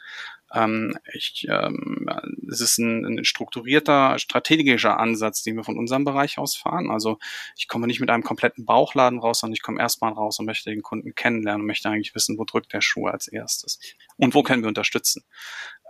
Ähm, 0.53 0.97
ich, 1.13 1.47
ähm, 1.49 2.07
es 2.49 2.61
ist 2.61 2.77
ein, 2.77 3.05
ein 3.05 3.25
strukturierter, 3.25 4.17
strategischer 4.19 4.99
Ansatz, 4.99 5.43
den 5.43 5.55
wir 5.55 5.63
von 5.63 5.77
unserem 5.77 6.05
Bereich 6.05 6.37
aus 6.37 6.55
fahren. 6.55 6.89
Also 6.89 7.17
ich 7.57 7.67
komme 7.67 7.87
nicht 7.87 7.99
mit 7.99 8.09
einem 8.09 8.23
kompletten 8.23 8.65
Bauchladen 8.65 9.19
raus, 9.19 9.39
sondern 9.39 9.55
ich 9.55 9.61
komme 9.61 9.81
erstmal 9.81 10.13
raus 10.13 10.39
und 10.39 10.45
möchte 10.45 10.69
den 10.69 10.81
Kunden 10.81 11.13
kennenlernen 11.13 11.61
und 11.61 11.67
möchte 11.67 11.89
eigentlich 11.89 12.15
wissen, 12.15 12.37
wo 12.37 12.45
drückt 12.45 12.73
der 12.73 12.81
Schuh 12.81 13.07
als 13.07 13.27
erstes 13.27 13.79
und 14.17 14.33
wo 14.33 14.43
können 14.43 14.63
wir 14.63 14.69
unterstützen. 14.69 15.23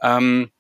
Ähm, 0.02 0.52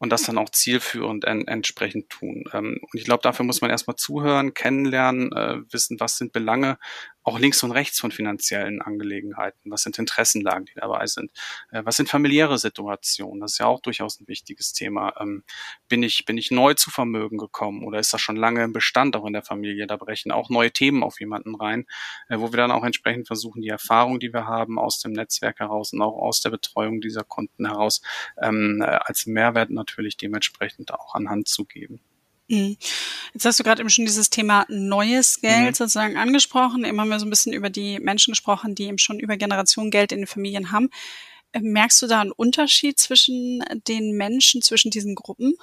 und 0.00 0.10
das 0.10 0.22
dann 0.22 0.38
auch 0.38 0.48
zielführend 0.48 1.26
en 1.26 1.46
entsprechend 1.46 2.08
tun. 2.08 2.44
Ähm, 2.54 2.80
und 2.80 2.98
ich 2.98 3.04
glaube, 3.04 3.22
dafür 3.22 3.44
muss 3.44 3.60
man 3.60 3.70
erstmal 3.70 3.96
zuhören, 3.96 4.54
kennenlernen, 4.54 5.30
äh, 5.32 5.58
wissen, 5.70 6.00
was 6.00 6.16
sind 6.16 6.32
Belange, 6.32 6.78
auch 7.30 7.38
links 7.38 7.62
und 7.62 7.70
rechts 7.70 8.00
von 8.00 8.10
finanziellen 8.10 8.82
Angelegenheiten. 8.82 9.70
Was 9.70 9.82
sind 9.82 9.98
Interessenlagen, 9.98 10.64
die 10.66 10.74
dabei 10.74 11.06
sind? 11.06 11.30
Äh, 11.70 11.82
was 11.84 11.96
sind 11.96 12.08
familiäre 12.08 12.58
Situationen? 12.58 13.40
Das 13.40 13.52
ist 13.52 13.58
ja 13.58 13.66
auch 13.66 13.80
durchaus 13.80 14.20
ein 14.20 14.26
wichtiges 14.26 14.72
Thema. 14.72 15.14
Ähm, 15.20 15.44
bin 15.88 16.02
ich, 16.02 16.24
bin 16.24 16.36
ich 16.36 16.50
neu 16.50 16.74
zu 16.74 16.90
Vermögen 16.90 17.38
gekommen 17.38 17.84
oder 17.84 18.00
ist 18.00 18.12
das 18.12 18.20
schon 18.20 18.36
lange 18.36 18.64
im 18.64 18.72
Bestand 18.72 19.16
auch 19.16 19.24
in 19.26 19.32
der 19.32 19.42
Familie? 19.42 19.86
Da 19.86 19.96
brechen 19.96 20.32
auch 20.32 20.50
neue 20.50 20.72
Themen 20.72 21.02
auf 21.04 21.20
jemanden 21.20 21.54
rein, 21.54 21.86
äh, 22.28 22.38
wo 22.38 22.52
wir 22.52 22.56
dann 22.56 22.72
auch 22.72 22.84
entsprechend 22.84 23.28
versuchen, 23.28 23.62
die 23.62 23.68
Erfahrung, 23.68 24.18
die 24.18 24.32
wir 24.32 24.46
haben 24.46 24.78
aus 24.78 25.00
dem 25.00 25.12
Netzwerk 25.12 25.60
heraus 25.60 25.92
und 25.92 26.02
auch 26.02 26.16
aus 26.16 26.40
der 26.40 26.50
Betreuung 26.50 27.00
dieser 27.00 27.22
Kunden 27.22 27.66
heraus, 27.66 28.02
ähm, 28.42 28.82
äh, 28.82 28.86
als 28.86 29.26
Mehrwert 29.26 29.70
natürlich 29.70 30.16
dementsprechend 30.16 30.92
auch 30.92 31.14
anhand 31.14 31.48
zu 31.48 31.64
geben. 31.64 32.00
Mhm. 32.50 32.76
Jetzt 33.32 33.44
hast 33.44 33.60
du 33.60 33.64
gerade 33.64 33.80
eben 33.80 33.90
schon 33.90 34.06
dieses 34.06 34.28
Thema 34.28 34.66
neues 34.68 35.40
Geld 35.40 35.70
mhm. 35.70 35.74
sozusagen 35.74 36.16
angesprochen. 36.16 36.84
Eben 36.84 37.00
haben 37.00 37.08
wir 37.08 37.20
so 37.20 37.26
ein 37.26 37.30
bisschen 37.30 37.52
über 37.52 37.70
die 37.70 38.00
Menschen 38.00 38.32
gesprochen, 38.32 38.74
die 38.74 38.84
eben 38.84 38.98
schon 38.98 39.20
über 39.20 39.36
Generationen 39.36 39.92
Geld 39.92 40.10
in 40.10 40.18
den 40.18 40.26
Familien 40.26 40.72
haben. 40.72 40.90
Äh, 41.52 41.60
merkst 41.60 42.02
du 42.02 42.08
da 42.08 42.20
einen 42.20 42.32
Unterschied 42.32 42.98
zwischen 42.98 43.62
den 43.86 44.16
Menschen, 44.16 44.62
zwischen 44.62 44.90
diesen 44.90 45.14
Gruppen? 45.14 45.54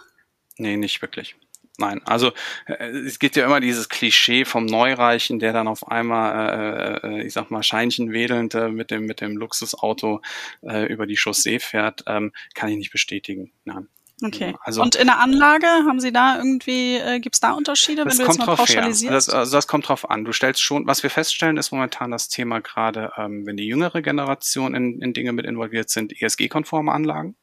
Nee, 0.57 0.77
nicht 0.77 1.01
wirklich. 1.01 1.35
Nein, 1.77 2.01
also 2.05 2.31
äh, 2.65 2.87
es 2.87 3.19
gibt 3.19 3.35
ja 3.35 3.45
immer 3.45 3.59
dieses 3.59 3.89
Klischee 3.89 4.45
vom 4.45 4.65
Neureichen, 4.65 5.39
der 5.39 5.51
dann 5.51 5.67
auf 5.67 5.89
einmal, 5.89 7.01
äh, 7.03 7.07
äh, 7.07 7.27
ich 7.27 7.33
sag 7.33 7.51
mal, 7.51 7.63
Scheinchen 7.63 8.13
wedelnd 8.13 8.55
äh, 8.55 8.69
mit 8.69 8.91
dem 8.91 9.05
mit 9.05 9.19
dem 9.19 9.35
Luxusauto 9.35 10.21
äh, 10.61 10.85
über 10.91 11.05
die 11.05 11.17
Chaussee 11.17 11.59
fährt, 11.59 12.03
ähm, 12.07 12.31
kann 12.55 12.69
ich 12.69 12.77
nicht 12.77 12.91
bestätigen. 12.91 13.51
Nein. 13.65 13.89
Okay. 14.23 14.55
Also, 14.61 14.81
und 14.81 14.95
in 14.95 15.05
der 15.07 15.19
Anlage 15.19 15.67
haben 15.67 15.99
Sie 15.99 16.11
da 16.11 16.37
irgendwie, 16.37 16.95
äh, 16.95 17.19
gibt 17.19 17.35
es 17.35 17.39
da 17.39 17.51
Unterschiede, 17.51 18.03
wenn 18.03 18.17
du 18.17 18.23
jetzt 18.23 18.39
mal 18.39 18.55
pauschalisierst? 18.55 19.13
Das, 19.13 19.29
also 19.29 19.55
das 19.55 19.67
kommt 19.67 19.87
drauf 19.87 20.09
an. 20.09 20.25
Du 20.25 20.31
stellst 20.31 20.61
schon, 20.61 20.87
was 20.87 21.03
wir 21.03 21.11
feststellen, 21.11 21.57
ist 21.57 21.71
momentan 21.71 22.09
das 22.09 22.27
Thema 22.27 22.59
gerade, 22.59 23.11
ähm, 23.17 23.45
wenn 23.45 23.57
die 23.57 23.67
jüngere 23.67 24.01
Generation 24.01 24.73
in, 24.73 25.01
in 25.01 25.13
Dinge 25.13 25.33
mit 25.33 25.45
involviert 25.45 25.89
sind, 25.89 26.19
ESG-konforme 26.19 26.91
Anlagen. 26.91 27.35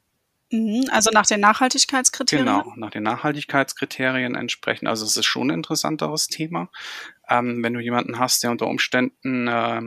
Mhm, 0.51 0.85
also 0.91 1.11
nach 1.11 1.25
den 1.25 1.39
Nachhaltigkeitskriterien? 1.39 2.45
Genau, 2.45 2.73
nach 2.75 2.91
den 2.91 3.03
Nachhaltigkeitskriterien 3.03 4.35
entsprechend. 4.35 4.89
Also 4.89 5.05
es 5.05 5.15
ist 5.15 5.25
schon 5.25 5.47
ein 5.47 5.55
interessanteres 5.55 6.27
Thema. 6.27 6.69
Ähm, 7.29 7.63
wenn 7.63 7.73
du 7.73 7.79
jemanden 7.79 8.19
hast, 8.19 8.43
der 8.43 8.51
unter 8.51 8.67
Umständen 8.67 9.47
äh, 9.47 9.81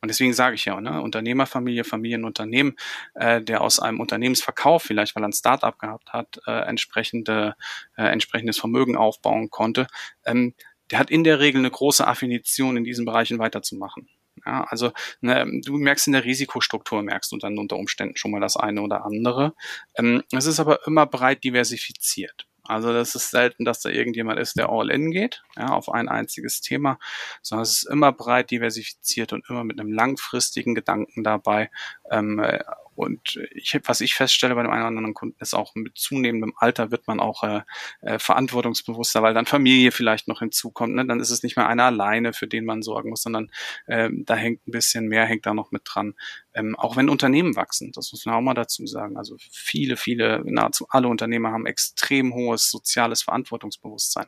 und 0.00 0.08
deswegen 0.08 0.32
sage 0.32 0.54
ich 0.54 0.64
ja, 0.64 0.80
ne, 0.80 1.02
Unternehmerfamilie, 1.02 1.84
Familienunternehmen, 1.84 2.76
äh, 3.14 3.42
der 3.42 3.60
aus 3.60 3.80
einem 3.80 4.00
Unternehmensverkauf, 4.00 4.82
vielleicht 4.82 5.14
weil 5.14 5.22
er 5.24 5.28
ein 5.28 5.32
Startup 5.32 5.78
gehabt 5.78 6.12
hat, 6.12 6.40
äh, 6.46 6.52
entsprechende, 6.66 7.54
äh, 7.96 8.04
entsprechendes 8.04 8.58
Vermögen 8.58 8.96
aufbauen 8.96 9.50
konnte, 9.50 9.86
ähm, 10.24 10.54
der 10.90 10.98
hat 10.98 11.10
in 11.10 11.24
der 11.24 11.38
Regel 11.40 11.60
eine 11.60 11.70
große 11.70 12.06
Affinition 12.06 12.76
in 12.76 12.84
diesen 12.84 13.04
Bereichen 13.04 13.38
weiterzumachen. 13.38 14.08
Ja, 14.46 14.64
also 14.64 14.92
ne, 15.20 15.46
du 15.64 15.76
merkst 15.76 16.06
in 16.06 16.14
der 16.14 16.24
Risikostruktur, 16.24 17.02
merkst 17.02 17.30
du 17.32 17.36
dann 17.36 17.58
unter 17.58 17.76
Umständen 17.76 18.16
schon 18.16 18.30
mal 18.30 18.40
das 18.40 18.56
eine 18.56 18.82
oder 18.82 19.04
andere. 19.04 19.54
Ähm, 19.96 20.22
es 20.32 20.46
ist 20.46 20.60
aber 20.60 20.86
immer 20.86 21.06
breit 21.06 21.44
diversifiziert. 21.44 22.46
Also 22.64 22.92
das 22.92 23.14
ist 23.14 23.30
selten, 23.30 23.64
dass 23.64 23.80
da 23.80 23.88
irgendjemand 23.88 24.38
ist, 24.38 24.56
der 24.56 24.68
all 24.68 24.90
in 24.90 25.10
geht, 25.10 25.42
ja, 25.56 25.68
auf 25.68 25.90
ein 25.90 26.08
einziges 26.08 26.60
Thema, 26.60 26.98
sondern 27.42 27.62
es 27.62 27.82
ist 27.82 27.90
immer 27.90 28.12
breit 28.12 28.50
diversifiziert 28.50 29.32
und 29.32 29.48
immer 29.48 29.64
mit 29.64 29.80
einem 29.80 29.92
langfristigen 29.92 30.74
Gedanken 30.74 31.24
dabei, 31.24 31.70
ähm, 32.10 32.38
äh, 32.38 32.62
und 33.00 33.40
ich, 33.52 33.80
was 33.84 34.02
ich 34.02 34.14
feststelle 34.14 34.54
bei 34.54 34.62
dem 34.62 34.70
einen 34.70 34.82
oder 34.82 34.88
anderen 34.88 35.14
Kunden 35.14 35.36
ist 35.40 35.54
auch 35.54 35.74
mit 35.74 35.96
zunehmendem 35.96 36.52
Alter 36.56 36.90
wird 36.90 37.06
man 37.06 37.18
auch 37.18 37.42
äh, 37.42 37.62
äh, 38.02 38.18
verantwortungsbewusster, 38.18 39.22
weil 39.22 39.32
dann 39.32 39.46
Familie 39.46 39.90
vielleicht 39.90 40.28
noch 40.28 40.40
hinzukommt. 40.40 40.94
Ne? 40.94 41.06
Dann 41.06 41.18
ist 41.18 41.30
es 41.30 41.42
nicht 41.42 41.56
mehr 41.56 41.66
einer 41.66 41.84
alleine, 41.84 42.34
für 42.34 42.46
den 42.46 42.66
man 42.66 42.82
sorgen 42.82 43.08
muss, 43.08 43.22
sondern 43.22 43.50
äh, 43.86 44.10
da 44.12 44.34
hängt 44.34 44.68
ein 44.68 44.72
bisschen 44.72 45.06
mehr, 45.06 45.24
hängt 45.24 45.46
da 45.46 45.54
noch 45.54 45.70
mit 45.70 45.82
dran. 45.86 46.14
Ähm, 46.52 46.76
auch 46.76 46.96
wenn 46.96 47.08
Unternehmen 47.08 47.56
wachsen, 47.56 47.90
das 47.92 48.12
muss 48.12 48.26
man 48.26 48.34
auch 48.34 48.42
mal 48.42 48.54
dazu 48.54 48.86
sagen. 48.86 49.16
Also 49.16 49.36
viele, 49.50 49.96
viele, 49.96 50.42
nahezu 50.44 50.86
alle 50.90 51.08
Unternehmer 51.08 51.52
haben 51.52 51.64
extrem 51.64 52.34
hohes 52.34 52.70
soziales 52.70 53.22
Verantwortungsbewusstsein 53.22 54.26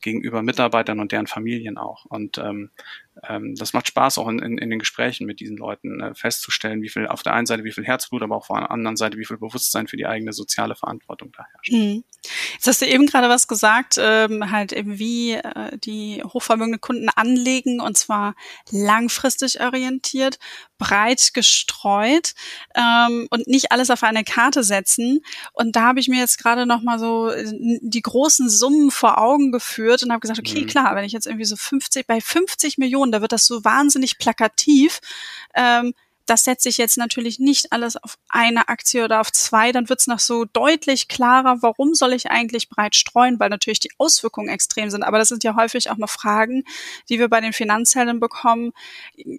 gegenüber 0.00 0.42
Mitarbeitern 0.42 1.00
und 1.00 1.12
deren 1.12 1.26
Familien 1.26 1.78
auch. 1.78 2.06
Und 2.06 2.38
ähm, 2.38 2.70
ähm, 3.28 3.54
das 3.56 3.72
macht 3.72 3.88
Spaß, 3.88 4.18
auch 4.18 4.28
in, 4.28 4.38
in, 4.38 4.58
in 4.58 4.70
den 4.70 4.78
Gesprächen 4.78 5.26
mit 5.26 5.40
diesen 5.40 5.56
Leuten 5.56 6.00
äh, 6.00 6.14
festzustellen, 6.14 6.82
wie 6.82 6.88
viel 6.88 7.06
auf 7.06 7.22
der 7.22 7.34
einen 7.34 7.46
Seite 7.46 7.64
wie 7.64 7.72
viel 7.72 7.84
Herzblut, 7.84 8.22
aber 8.22 8.36
auch 8.36 8.50
auf 8.50 8.58
der 8.58 8.70
anderen 8.70 8.96
Seite 8.96 9.18
wie 9.18 9.24
viel 9.24 9.38
Bewusstsein 9.38 9.86
für 9.86 9.96
die 9.96 10.06
eigene 10.06 10.32
soziale 10.32 10.74
Verantwortung 10.74 11.32
da 11.36 11.44
herrscht. 11.52 11.72
Mhm. 11.72 12.04
Jetzt 12.54 12.66
hast 12.66 12.82
du 12.82 12.86
eben 12.86 13.06
gerade 13.06 13.28
was 13.28 13.48
gesagt, 13.48 13.96
ähm, 13.98 14.50
halt 14.50 14.72
eben 14.72 14.98
wie 14.98 15.32
äh, 15.32 15.76
die 15.78 16.22
hochvermögende 16.22 16.78
Kunden 16.78 17.08
anlegen 17.08 17.80
und 17.80 17.96
zwar 17.96 18.34
langfristig 18.70 19.60
orientiert, 19.60 20.38
breit 20.78 21.32
gestreut 21.34 22.34
ähm, 22.74 23.28
und 23.30 23.46
nicht 23.46 23.70
alles 23.70 23.90
auf 23.90 24.02
eine 24.02 24.24
Karte 24.24 24.64
setzen. 24.64 25.20
Und 25.52 25.76
da 25.76 25.82
habe 25.82 26.00
ich 26.00 26.08
mir 26.08 26.18
jetzt 26.18 26.38
gerade 26.38 26.66
noch 26.66 26.82
mal 26.82 26.98
so 26.98 27.30
äh, 27.30 27.44
die 27.80 28.02
großen 28.02 28.48
Summen 28.48 28.90
vor 28.90 29.18
Augen 29.18 29.52
geführt 29.52 30.02
und 30.02 30.10
habe 30.10 30.20
gesagt, 30.20 30.40
okay, 30.40 30.62
mhm. 30.62 30.66
klar, 30.66 30.96
wenn 30.96 31.04
ich 31.04 31.12
jetzt 31.12 31.26
irgendwie 31.26 31.44
so 31.44 31.56
50 31.56 32.06
bei 32.06 32.20
50 32.20 32.78
Millionen, 32.78 33.09
da 33.12 33.20
wird 33.20 33.32
das 33.32 33.46
so 33.46 33.64
wahnsinnig 33.64 34.18
plakativ. 34.18 35.00
Ähm, 35.54 35.94
das 36.30 36.44
setze 36.44 36.68
ich 36.68 36.78
jetzt 36.78 36.96
natürlich 36.96 37.40
nicht 37.40 37.72
alles 37.72 37.96
auf 37.96 38.16
eine 38.28 38.68
Aktie 38.68 39.04
oder 39.04 39.20
auf 39.20 39.32
zwei, 39.32 39.72
dann 39.72 39.88
wird 39.88 39.98
es 39.98 40.06
noch 40.06 40.20
so 40.20 40.44
deutlich 40.44 41.08
klarer, 41.08 41.60
warum 41.60 41.94
soll 41.94 42.12
ich 42.12 42.30
eigentlich 42.30 42.68
breit 42.68 42.94
streuen, 42.94 43.40
weil 43.40 43.48
natürlich 43.48 43.80
die 43.80 43.90
Auswirkungen 43.98 44.48
extrem 44.48 44.90
sind. 44.90 45.02
Aber 45.02 45.18
das 45.18 45.26
sind 45.26 45.42
ja 45.42 45.56
häufig 45.56 45.90
auch 45.90 45.96
noch 45.96 46.08
Fragen, 46.08 46.62
die 47.08 47.18
wir 47.18 47.28
bei 47.28 47.40
den 47.40 47.52
Finanzhelden 47.52 48.20
bekommen. 48.20 48.70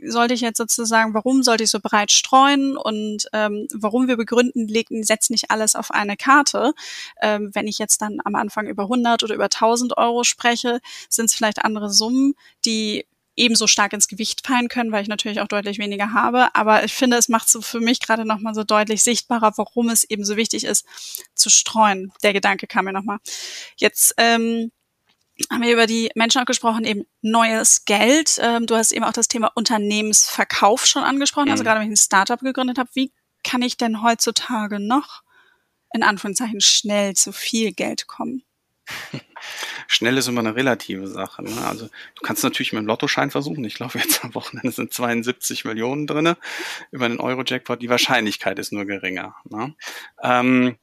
Sollte 0.04 0.34
ich 0.34 0.42
jetzt 0.42 0.58
sozusagen, 0.58 1.14
warum 1.14 1.44
sollte 1.44 1.64
ich 1.64 1.70
so 1.70 1.80
breit 1.80 2.12
streuen 2.12 2.76
und 2.76 3.26
ähm, 3.32 3.70
warum 3.74 4.10
wir 4.10 4.18
begründen, 4.18 4.68
legen, 4.68 5.04
setzen 5.04 5.32
nicht 5.32 5.50
alles 5.50 5.76
auf 5.76 5.92
eine 5.92 6.18
Karte. 6.18 6.74
Ähm, 7.22 7.52
wenn 7.54 7.68
ich 7.70 7.80
jetzt 7.80 8.02
dann 8.02 8.20
am 8.26 8.36
Anfang 8.36 8.68
über 8.68 8.84
100 8.84 9.24
oder 9.24 9.34
über 9.34 9.46
1000 9.46 9.98
Euro 9.98 10.26
spreche, 10.26 10.82
sind 11.08 11.28
es 11.28 11.36
vielleicht 11.36 11.64
andere 11.64 11.90
Summen, 11.90 12.34
die 12.66 13.06
ebenso 13.36 13.68
stark 13.68 13.94
ins 13.94 14.08
Gewicht 14.08 14.46
fallen 14.46 14.68
können, 14.68 14.92
weil 14.92 15.04
ich 15.04 15.08
natürlich 15.08 15.40
auch 15.40 15.48
deutlich 15.48 15.80
weniger 15.80 16.14
habe. 16.14 16.54
Aber 16.54 16.84
ich 16.84 16.94
finde, 16.94 17.18
es 17.18 17.30
macht 17.30 17.50
so 17.50 17.62
für 17.62 17.80
mich 17.80 18.00
gerade 18.00 18.26
nochmal 18.26 18.54
so 18.54 18.64
deutlich 18.64 19.04
sichtbarer, 19.04 19.54
warum 19.56 19.90
es 19.90 20.04
eben 20.04 20.26
so 20.26 20.36
wichtig 20.36 20.66
ist, 20.66 20.86
zu 21.34 21.50
streuen. 21.50 22.12
Der 22.24 22.34
Gedanke 22.34 22.68
kam 22.68 22.86
mir 22.86 22.94
nochmal. 22.94 23.20
Jetzt 23.78 24.14
ähm, 24.18 24.72
haben 25.50 25.62
wir 25.62 25.74
über 25.74 25.88
die 25.88 26.12
Menschen 26.16 26.42
auch 26.42 26.46
gesprochen, 26.46 26.84
eben 26.84 27.06
neues 27.22 27.86
Geld. 27.86 28.38
Ähm, 28.42 28.68
du 28.68 28.76
hast 28.76 28.92
eben 28.92 29.06
auch 29.06 29.14
das 29.14 29.28
Thema 29.28 29.52
Unternehmensverkauf 29.56 30.86
schon 30.86 31.04
angesprochen, 31.04 31.50
also 31.50 31.64
mhm. 31.64 31.66
gerade 31.66 31.80
wenn 31.80 31.88
ich 31.88 31.94
ein 31.94 32.04
Startup 32.04 32.40
gegründet 32.40 32.78
habe. 32.78 32.90
Wie 32.94 33.12
kann 33.44 33.62
ich 33.62 33.78
denn 33.78 34.04
heutzutage 34.04 34.80
noch 34.80 35.24
in 35.94 36.04
Anführungszeichen 36.04 36.62
schnell 36.62 37.16
zu 37.16 37.32
viel 37.32 37.72
Geld 37.72 38.08
kommen? 38.08 38.44
Schnell 39.88 40.18
ist 40.18 40.28
immer 40.28 40.42
eine 40.42 40.56
relative 40.56 41.08
Sache. 41.08 41.44
Ne? 41.44 41.66
Also 41.66 41.88
du 41.88 42.22
kannst 42.22 42.44
natürlich 42.44 42.74
mit 42.74 42.82
dem 42.82 42.88
Lottoschein 42.88 43.32
versuchen. 43.32 43.64
Ich 43.66 43.76
glaube, 43.76 44.00
jetzt 44.00 44.24
am 44.24 44.36
Wochenende 44.36 44.72
sind 44.72 44.94
72 44.94 45.66
Millionen 45.66 46.08
drinne 46.08 46.38
über 46.92 47.08
den 47.08 47.20
Euro-Jackpot. 47.20 47.82
Die 47.82 47.90
Wahrscheinlichkeit 47.90 48.60
ist 48.60 48.72
nur 48.72 48.86
geringer. 48.86 49.36
Ne? 49.50 49.76
Ähm, 50.22 50.78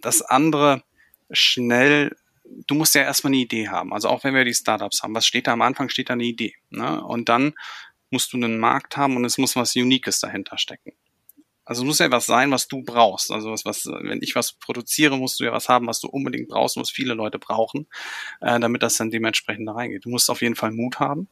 das 0.00 0.22
andere, 0.22 0.82
schnell, 1.30 2.16
du 2.66 2.74
musst 2.74 2.94
ja 2.94 3.02
erstmal 3.02 3.32
eine 3.32 3.42
Idee 3.42 3.68
haben. 3.68 3.92
Also 3.92 4.08
auch 4.08 4.24
wenn 4.24 4.34
wir 4.34 4.44
die 4.44 4.54
Startups 4.54 5.02
haben, 5.02 5.14
was 5.14 5.26
steht 5.26 5.46
da 5.46 5.52
am 5.52 5.62
Anfang? 5.62 5.88
Steht 5.88 6.08
da 6.08 6.14
eine 6.14 6.24
Idee. 6.24 6.54
Ne? 6.70 7.02
Und 7.04 7.28
dann 7.28 7.54
musst 8.10 8.32
du 8.32 8.36
einen 8.36 8.58
Markt 8.58 8.96
haben 8.96 9.16
und 9.16 9.24
es 9.24 9.38
muss 9.38 9.56
was 9.56 9.76
Uniques 9.76 10.20
dahinter 10.20 10.58
stecken. 10.58 10.92
Also 11.70 11.82
es 11.82 11.86
muss 11.86 12.00
ja 12.00 12.10
was 12.10 12.26
sein, 12.26 12.50
was 12.50 12.66
du 12.66 12.82
brauchst. 12.82 13.30
Also 13.30 13.52
was, 13.52 13.64
was, 13.64 13.86
wenn 13.86 14.22
ich 14.22 14.34
was 14.34 14.54
produziere, 14.54 15.16
musst 15.16 15.38
du 15.38 15.44
ja 15.44 15.52
was 15.52 15.68
haben, 15.68 15.86
was 15.86 16.00
du 16.00 16.08
unbedingt 16.08 16.48
brauchst 16.48 16.76
was 16.76 16.90
viele 16.90 17.14
Leute 17.14 17.38
brauchen, 17.38 17.86
äh, 18.40 18.58
damit 18.58 18.82
das 18.82 18.96
dann 18.96 19.10
dementsprechend 19.12 19.68
da 19.68 19.74
reingeht. 19.74 20.04
Du 20.04 20.08
musst 20.10 20.30
auf 20.30 20.42
jeden 20.42 20.56
Fall 20.56 20.72
Mut 20.72 20.98
haben. 20.98 21.28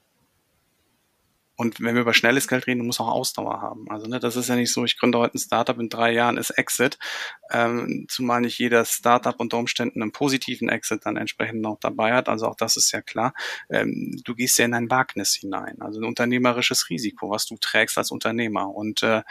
Und 1.59 1.81
wenn 1.81 1.97
wir 1.97 2.03
über 2.03 2.15
schnelles 2.15 2.47
Geld 2.47 2.69
reden, 2.69 2.79
du 2.79 2.85
musst 2.85 3.01
auch 3.01 3.09
Ausdauer 3.09 3.61
haben. 3.61 3.91
Also 3.91 4.07
ne, 4.07 4.21
das 4.21 4.37
ist 4.37 4.49
ja 4.49 4.55
nicht 4.55 4.73
so, 4.73 4.85
ich 4.85 4.97
gründe 4.97 5.19
heute 5.19 5.37
ein 5.37 5.41
Startup, 5.41 5.77
in 5.77 5.89
drei 5.89 6.13
Jahren 6.13 6.37
ist 6.37 6.51
Exit. 6.51 6.99
Ähm, 7.51 8.07
zumal 8.09 8.43
nicht 8.43 8.57
jeder 8.61 8.85
Startup 8.85 9.35
unter 9.41 9.59
Umständen 9.59 10.01
einen 10.01 10.13
positiven 10.13 10.69
Exit 10.69 11.05
dann 11.05 11.17
entsprechend 11.17 11.61
noch 11.61 11.77
dabei 11.81 12.13
hat. 12.13 12.29
Also 12.29 12.47
auch 12.47 12.55
das 12.55 12.77
ist 12.77 12.93
ja 12.93 13.03
klar. 13.03 13.35
Ähm, 13.71 14.21
du 14.23 14.37
gehst 14.37 14.57
ja 14.61 14.67
in 14.67 14.75
ein 14.75 14.89
Wagnis 14.89 15.35
hinein. 15.35 15.81
Also 15.81 15.99
ein 15.99 16.05
unternehmerisches 16.05 16.91
Risiko, 16.91 17.29
was 17.29 17.47
du 17.47 17.57
trägst 17.57 17.99
als 17.99 18.13
Unternehmer. 18.13 18.73
Und 18.73 19.03
äh, 19.03 19.23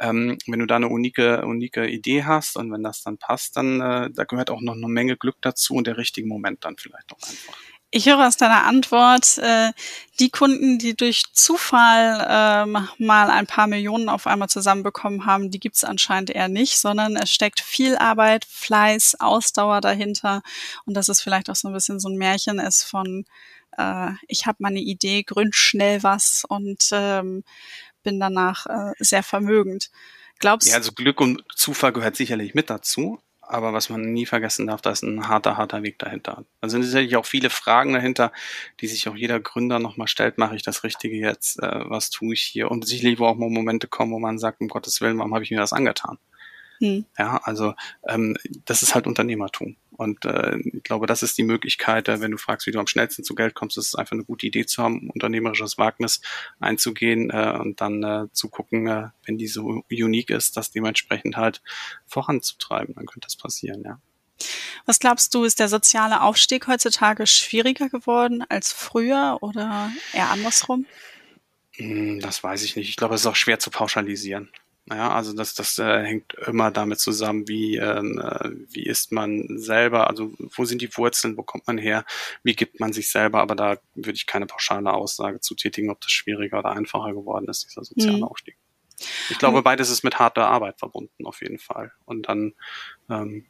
ähm, 0.00 0.38
wenn 0.46 0.60
du 0.60 0.66
da 0.66 0.76
eine 0.76 0.88
unique, 0.88 1.18
unique 1.18 1.76
Idee 1.76 2.24
hast 2.24 2.56
und 2.56 2.72
wenn 2.72 2.82
das 2.82 3.02
dann 3.02 3.18
passt, 3.18 3.58
dann 3.58 3.82
äh, 3.82 4.10
da 4.10 4.24
gehört 4.24 4.48
auch 4.48 4.62
noch 4.62 4.74
eine 4.74 4.88
Menge 4.88 5.18
Glück 5.18 5.36
dazu 5.42 5.74
und 5.74 5.86
der 5.86 5.98
richtige 5.98 6.26
Moment 6.26 6.64
dann 6.64 6.78
vielleicht 6.78 7.12
auch 7.12 7.28
einfach. 7.28 7.73
Ich 7.96 8.06
höre 8.06 8.26
aus 8.26 8.36
deiner 8.36 8.64
Antwort, 8.64 9.38
äh, 9.38 9.70
die 10.18 10.28
Kunden, 10.28 10.80
die 10.80 10.96
durch 10.96 11.32
Zufall 11.32 12.26
ähm, 12.28 12.88
mal 12.98 13.30
ein 13.30 13.46
paar 13.46 13.68
Millionen 13.68 14.08
auf 14.08 14.26
einmal 14.26 14.48
zusammenbekommen 14.48 15.26
haben, 15.26 15.52
die 15.52 15.60
gibt 15.60 15.76
es 15.76 15.84
anscheinend 15.84 16.30
eher 16.30 16.48
nicht, 16.48 16.80
sondern 16.80 17.14
es 17.14 17.30
steckt 17.30 17.60
viel 17.60 17.94
Arbeit, 17.96 18.46
Fleiß, 18.46 19.20
Ausdauer 19.20 19.80
dahinter. 19.80 20.42
Und 20.86 20.94
das 20.94 21.08
ist 21.08 21.20
vielleicht 21.20 21.48
auch 21.48 21.54
so 21.54 21.68
ein 21.68 21.72
bisschen 21.72 22.00
so 22.00 22.08
ein 22.08 22.16
Märchen 22.16 22.58
ist 22.58 22.82
von 22.82 23.26
äh, 23.78 24.10
ich 24.26 24.46
habe 24.46 24.56
meine 24.58 24.80
Idee, 24.80 25.22
gründ 25.22 25.54
schnell 25.54 26.02
was 26.02 26.44
und 26.48 26.88
ähm, 26.90 27.44
bin 28.02 28.18
danach 28.18 28.66
äh, 28.66 28.92
sehr 28.98 29.22
vermögend. 29.22 29.92
Glaubst 30.40 30.68
Ja, 30.68 30.74
also 30.74 30.90
Glück 30.90 31.20
und 31.20 31.44
Zufall 31.54 31.92
gehört 31.92 32.16
sicherlich 32.16 32.54
mit 32.54 32.70
dazu, 32.70 33.20
aber 33.48 33.72
was 33.72 33.90
man 33.90 34.12
nie 34.12 34.26
vergessen 34.26 34.66
darf, 34.66 34.80
da 34.80 34.90
ist 34.90 35.02
ein 35.02 35.28
harter, 35.28 35.56
harter 35.56 35.82
Weg 35.82 35.98
dahinter. 35.98 36.44
Also 36.60 36.74
sind 36.74 36.84
sicherlich 36.84 37.16
auch 37.16 37.26
viele 37.26 37.50
Fragen 37.50 37.92
dahinter, 37.92 38.32
die 38.80 38.86
sich 38.86 39.08
auch 39.08 39.16
jeder 39.16 39.40
Gründer 39.40 39.78
nochmal 39.78 40.08
stellt, 40.08 40.38
mache 40.38 40.56
ich 40.56 40.62
das 40.62 40.84
Richtige 40.84 41.16
jetzt, 41.16 41.62
äh, 41.62 41.80
was 41.88 42.10
tue 42.10 42.34
ich 42.34 42.42
hier? 42.42 42.70
Und 42.70 42.86
sicherlich 42.86 43.18
wo 43.18 43.26
auch 43.26 43.36
mal 43.36 43.50
Momente 43.50 43.88
kommen, 43.88 44.12
wo 44.12 44.18
man 44.18 44.38
sagt, 44.38 44.60
um 44.60 44.68
Gottes 44.68 45.00
Willen, 45.00 45.18
warum 45.18 45.34
habe 45.34 45.44
ich 45.44 45.50
mir 45.50 45.58
das 45.58 45.72
angetan? 45.72 46.18
Hm. 46.78 47.04
Ja, 47.18 47.40
also 47.44 47.74
ähm, 48.08 48.36
das 48.64 48.82
ist 48.82 48.94
halt 48.94 49.06
Unternehmertum. 49.06 49.76
Und 49.96 50.24
äh, 50.24 50.56
ich 50.58 50.82
glaube, 50.82 51.06
das 51.06 51.22
ist 51.22 51.38
die 51.38 51.42
Möglichkeit, 51.42 52.08
äh, 52.08 52.20
wenn 52.20 52.30
du 52.30 52.38
fragst, 52.38 52.66
wie 52.66 52.72
du 52.72 52.78
am 52.78 52.86
schnellsten 52.86 53.24
zu 53.24 53.34
Geld 53.34 53.54
kommst, 53.54 53.78
ist 53.78 53.88
es 53.88 53.94
einfach 53.94 54.12
eine 54.12 54.24
gute 54.24 54.46
Idee 54.46 54.66
zu 54.66 54.82
haben, 54.82 55.10
unternehmerisches 55.10 55.78
Wagnis 55.78 56.20
einzugehen 56.60 57.30
äh, 57.30 57.56
und 57.58 57.80
dann 57.80 58.02
äh, 58.02 58.26
zu 58.32 58.48
gucken, 58.48 58.86
äh, 58.86 59.08
wenn 59.26 59.38
die 59.38 59.46
so 59.46 59.84
unique 59.90 60.30
ist, 60.30 60.56
das 60.56 60.70
dementsprechend 60.70 61.36
halt 61.36 61.62
voranzutreiben. 62.06 62.94
Dann 62.94 63.06
könnte 63.06 63.26
das 63.26 63.36
passieren, 63.36 63.82
ja. 63.84 63.98
Was 64.86 64.98
glaubst 64.98 65.34
du, 65.34 65.44
ist 65.44 65.60
der 65.60 65.68
soziale 65.68 66.20
Aufstieg 66.20 66.66
heutzutage 66.66 67.26
schwieriger 67.26 67.88
geworden 67.88 68.44
als 68.48 68.72
früher 68.72 69.38
oder 69.40 69.90
eher 70.12 70.30
andersrum? 70.30 70.86
Hm, 71.76 72.20
das 72.20 72.42
weiß 72.42 72.62
ich 72.62 72.76
nicht. 72.76 72.88
Ich 72.88 72.96
glaube, 72.96 73.14
es 73.14 73.22
ist 73.22 73.26
auch 73.26 73.36
schwer 73.36 73.58
zu 73.58 73.70
pauschalisieren. 73.70 74.50
Ja, 74.90 75.12
also 75.12 75.32
das, 75.32 75.54
das 75.54 75.78
äh, 75.78 76.02
hängt 76.04 76.34
immer 76.46 76.70
damit 76.70 77.00
zusammen, 77.00 77.48
wie, 77.48 77.76
ähm, 77.76 78.18
äh, 78.18 78.50
wie 78.68 78.84
ist 78.84 79.12
man 79.12 79.58
selber, 79.58 80.08
also 80.08 80.34
wo 80.38 80.66
sind 80.66 80.82
die 80.82 80.94
Wurzeln, 80.94 81.38
wo 81.38 81.42
kommt 81.42 81.66
man 81.66 81.78
her, 81.78 82.04
wie 82.42 82.54
gibt 82.54 82.80
man 82.80 82.92
sich 82.92 83.10
selber, 83.10 83.40
aber 83.40 83.54
da 83.54 83.78
würde 83.94 84.16
ich 84.16 84.26
keine 84.26 84.44
pauschale 84.44 84.92
Aussage 84.92 85.40
zu 85.40 85.54
tätigen, 85.54 85.90
ob 85.90 86.02
das 86.02 86.10
schwieriger 86.10 86.58
oder 86.58 86.72
einfacher 86.72 87.14
geworden 87.14 87.48
ist, 87.48 87.64
dieser 87.64 87.82
soziale 87.82 88.18
mhm. 88.18 88.24
Aufstieg. 88.24 88.58
Ich 89.30 89.38
glaube, 89.38 89.62
beides 89.62 89.90
ist 89.90 90.04
mit 90.04 90.18
harter 90.18 90.48
Arbeit 90.48 90.78
verbunden, 90.78 91.26
auf 91.26 91.40
jeden 91.40 91.58
Fall. 91.58 91.92
Und 92.04 92.28
dann 92.28 92.52
ähm, 93.08 93.46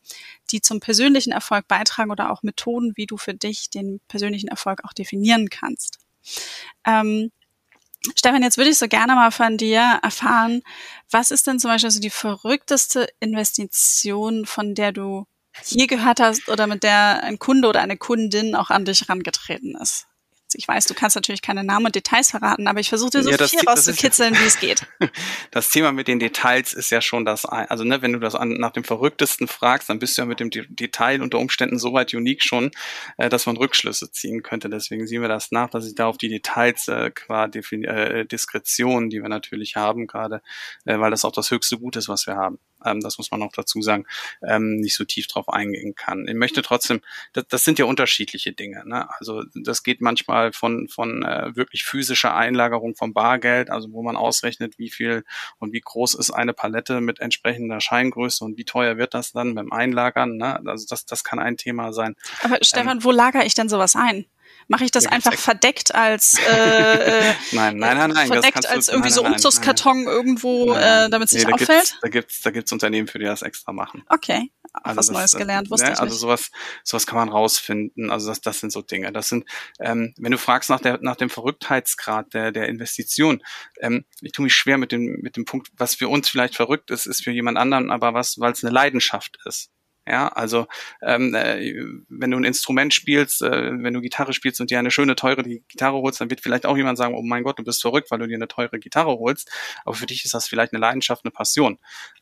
die 0.51 0.61
zum 0.61 0.79
persönlichen 0.79 1.31
Erfolg 1.31 1.67
beitragen 1.67 2.11
oder 2.11 2.31
auch 2.31 2.43
Methoden, 2.43 2.93
wie 2.95 3.07
du 3.07 3.17
für 3.17 3.33
dich 3.33 3.69
den 3.69 3.99
persönlichen 4.07 4.49
Erfolg 4.49 4.83
auch 4.83 4.93
definieren 4.93 5.49
kannst. 5.49 5.97
Ähm, 6.85 7.31
Stefan, 8.15 8.43
jetzt 8.43 8.57
würde 8.57 8.69
ich 8.69 8.77
so 8.77 8.87
gerne 8.87 9.15
mal 9.15 9.31
von 9.31 9.57
dir 9.57 9.99
erfahren, 10.01 10.61
was 11.11 11.31
ist 11.31 11.47
denn 11.47 11.59
zum 11.59 11.71
Beispiel 11.71 11.91
so 11.91 11.99
die 11.99 12.09
verrückteste 12.09 13.09
Investition, 13.19 14.45
von 14.45 14.73
der 14.75 14.91
du 14.91 15.25
je 15.65 15.87
gehört 15.87 16.19
hast 16.19 16.47
oder 16.47 16.67
mit 16.67 16.83
der 16.83 17.23
ein 17.23 17.39
Kunde 17.39 17.67
oder 17.67 17.81
eine 17.81 17.97
Kundin 17.97 18.55
auch 18.55 18.69
an 18.69 18.85
dich 18.85 19.01
herangetreten 19.01 19.75
ist? 19.75 20.08
Ich 20.55 20.67
weiß, 20.67 20.85
du 20.85 20.93
kannst 20.93 21.15
natürlich 21.15 21.41
keine 21.41 21.63
Namen 21.63 21.85
und 21.85 21.95
Details 21.95 22.31
verraten, 22.31 22.67
aber 22.67 22.79
ich 22.79 22.89
versuche 22.89 23.11
dir 23.11 23.23
so 23.23 23.29
ja, 23.29 23.37
viel 23.47 23.59
rauszukitzeln, 23.67 24.35
wie 24.35 24.45
es 24.45 24.59
geht. 24.59 24.85
Das 25.51 25.69
Thema 25.69 25.91
mit 25.91 26.07
den 26.07 26.19
Details 26.19 26.73
ist 26.73 26.89
ja 26.89 27.01
schon 27.01 27.25
das, 27.25 27.45
also 27.45 27.83
ne, 27.83 28.01
wenn 28.01 28.13
du 28.13 28.19
das 28.19 28.35
an, 28.35 28.49
nach 28.53 28.71
dem 28.71 28.83
Verrücktesten 28.83 29.47
fragst, 29.47 29.89
dann 29.89 29.99
bist 29.99 30.17
du 30.17 30.21
ja 30.21 30.25
mit 30.25 30.39
dem 30.39 30.49
Detail 30.51 31.21
unter 31.21 31.39
Umständen 31.39 31.79
so 31.79 31.93
weit 31.93 32.13
unique 32.13 32.43
schon, 32.43 32.71
äh, 33.17 33.29
dass 33.29 33.45
man 33.45 33.57
Rückschlüsse 33.57 34.11
ziehen 34.11 34.43
könnte. 34.43 34.69
Deswegen 34.69 35.07
sehen 35.07 35.21
wir 35.21 35.29
das 35.29 35.51
nach, 35.51 35.69
dass 35.69 35.87
ich 35.87 35.95
da 35.95 36.07
auf 36.07 36.17
die 36.17 36.29
Details 36.29 36.87
äh, 36.87 37.11
qua 37.11 37.47
Defin 37.47 37.83
äh, 37.83 38.25
Diskretion, 38.25 39.09
die 39.09 39.21
wir 39.21 39.29
natürlich 39.29 39.75
haben, 39.75 40.07
gerade, 40.07 40.41
äh, 40.85 40.99
weil 40.99 41.11
das 41.11 41.25
auch 41.25 41.31
das 41.31 41.51
höchste 41.51 41.77
Gut 41.77 41.95
ist, 41.95 42.09
was 42.09 42.27
wir 42.27 42.35
haben 42.35 42.59
ähm, 42.85 43.01
das 43.01 43.17
muss 43.17 43.31
man 43.31 43.41
auch 43.43 43.51
dazu 43.51 43.81
sagen, 43.81 44.05
ähm, 44.41 44.77
nicht 44.77 44.95
so 44.95 45.05
tief 45.05 45.27
drauf 45.27 45.49
eingehen 45.49 45.95
kann. 45.95 46.27
Ich 46.27 46.35
möchte 46.35 46.61
trotzdem, 46.61 47.01
das, 47.33 47.45
das 47.47 47.63
sind 47.63 47.79
ja 47.79 47.85
unterschiedliche 47.85 48.53
Dinge. 48.53 48.83
Ne? 48.87 49.07
Also 49.19 49.43
das 49.55 49.83
geht 49.83 50.01
manchmal 50.01 50.53
von, 50.53 50.87
von 50.87 51.23
äh, 51.23 51.55
wirklich 51.55 51.83
physischer 51.83 52.35
Einlagerung 52.35 52.95
vom 52.95 53.13
Bargeld, 53.13 53.69
also 53.69 53.91
wo 53.91 54.03
man 54.03 54.15
ausrechnet, 54.15 54.77
wie 54.77 54.89
viel 54.89 55.23
und 55.57 55.73
wie 55.73 55.81
groß 55.81 56.15
ist 56.15 56.31
eine 56.31 56.53
Palette 56.53 57.01
mit 57.01 57.19
entsprechender 57.19 57.81
Scheingröße 57.81 58.43
und 58.43 58.57
wie 58.57 58.65
teuer 58.65 58.97
wird 58.97 59.13
das 59.13 59.31
dann 59.31 59.55
beim 59.55 59.71
Einlagern. 59.71 60.37
Ne? 60.37 60.61
Also 60.65 60.85
das, 60.89 61.05
das 61.05 61.23
kann 61.23 61.39
ein 61.39 61.57
Thema 61.57 61.93
sein. 61.93 62.15
Aber 62.43 62.57
Stefan, 62.61 62.97
ähm, 62.97 63.03
wo 63.03 63.11
lagere 63.11 63.45
ich 63.45 63.53
denn 63.53 63.69
sowas 63.69 63.95
ein? 63.95 64.25
Mache 64.71 64.85
ich 64.85 64.91
das 64.91 65.07
einfach 65.07 65.33
verdeckt 65.33 65.95
als 65.95 66.37
äh, 66.47 66.51
äh, 66.51 67.33
nein, 67.51 67.77
nein, 67.77 67.97
nein, 67.97 68.11
nein, 68.11 68.27
verdeckt 68.27 68.67
als 68.67 68.85
du, 68.85 68.91
irgendwie 68.91 69.09
nein, 69.09 69.15
so 69.15 69.25
Umzugskarton 69.25 70.03
nein, 70.03 70.13
irgendwo, 70.13 70.73
äh, 70.73 71.09
damit 71.09 71.27
es 71.27 71.33
nee, 71.33 71.43
nicht 71.43 71.53
auffällt? 71.53 71.97
da 72.03 72.07
gibt's, 72.07 72.41
da 72.41 72.51
gibt's 72.51 72.71
Unternehmen, 72.71 73.07
für 73.07 73.17
die 73.17 73.25
das 73.25 73.41
extra 73.41 73.73
machen. 73.73 74.03
Okay. 74.09 74.51
Also 74.71 74.97
was 74.97 75.07
das, 75.07 75.15
Neues 75.15 75.31
gelernt, 75.33 75.71
wusste 75.71 75.87
ne, 75.87 75.93
ich 75.93 75.99
Also 75.99 76.15
sowas, 76.15 76.51
sowas 76.83 77.07
kann 77.07 77.17
man 77.17 77.29
rausfinden. 77.29 78.11
Also 78.11 78.27
das, 78.29 78.41
das 78.41 78.59
sind 78.59 78.71
so 78.71 78.83
Dinge. 78.83 79.11
Das 79.11 79.27
sind, 79.27 79.45
ähm, 79.79 80.13
wenn 80.17 80.31
du 80.31 80.37
fragst 80.37 80.69
nach 80.69 80.79
der, 80.79 80.99
nach 81.01 81.15
dem 81.15 81.31
Verrücktheitsgrad 81.31 82.33
der, 82.35 82.51
der 82.51 82.69
Investition, 82.69 83.41
ähm, 83.79 84.05
ich 84.21 84.31
tue 84.31 84.43
mich 84.43 84.53
schwer 84.53 84.77
mit 84.77 84.91
dem, 84.91 85.19
mit 85.21 85.35
dem 85.35 85.45
Punkt, 85.45 85.69
was 85.77 85.95
für 85.95 86.07
uns 86.07 86.29
vielleicht 86.29 86.55
verrückt 86.55 86.91
ist, 86.91 87.07
ist 87.07 87.23
für 87.23 87.31
jemand 87.31 87.57
anderen, 87.57 87.89
aber 87.89 88.13
was, 88.13 88.39
weil 88.39 88.51
es 88.51 88.63
eine 88.63 88.71
Leidenschaft 88.71 89.39
ist. 89.45 89.71
Ja, 90.09 90.27
also 90.29 90.65
ähm, 91.03 91.35
äh, 91.35 91.71
wenn 92.09 92.31
du 92.31 92.37
ein 92.37 92.43
Instrument 92.43 92.95
spielst, 92.95 93.43
äh, 93.43 93.71
wenn 93.71 93.93
du 93.93 94.01
Gitarre 94.01 94.33
spielst 94.33 94.59
und 94.59 94.71
dir 94.71 94.79
eine 94.79 94.89
schöne, 94.89 95.15
teure 95.15 95.43
Gitarre 95.43 95.97
holst, 95.97 96.19
dann 96.19 96.31
wird 96.31 96.41
vielleicht 96.41 96.65
auch 96.65 96.75
jemand 96.75 96.97
sagen, 96.97 97.13
oh 97.15 97.21
mein 97.21 97.43
Gott, 97.43 97.59
du 97.59 97.63
bist 97.63 97.83
verrückt, 97.83 98.09
weil 98.09 98.17
du 98.17 98.27
dir 98.27 98.35
eine 98.35 98.47
teure 98.47 98.79
Gitarre 98.79 99.19
holst. 99.19 99.51
Aber 99.85 99.93
für 99.93 100.07
dich 100.07 100.25
ist 100.25 100.33
das 100.33 100.47
vielleicht 100.47 100.73
eine 100.73 100.81
Leidenschaft, 100.81 101.25
eine 101.25 101.31
Passion. 101.31 101.77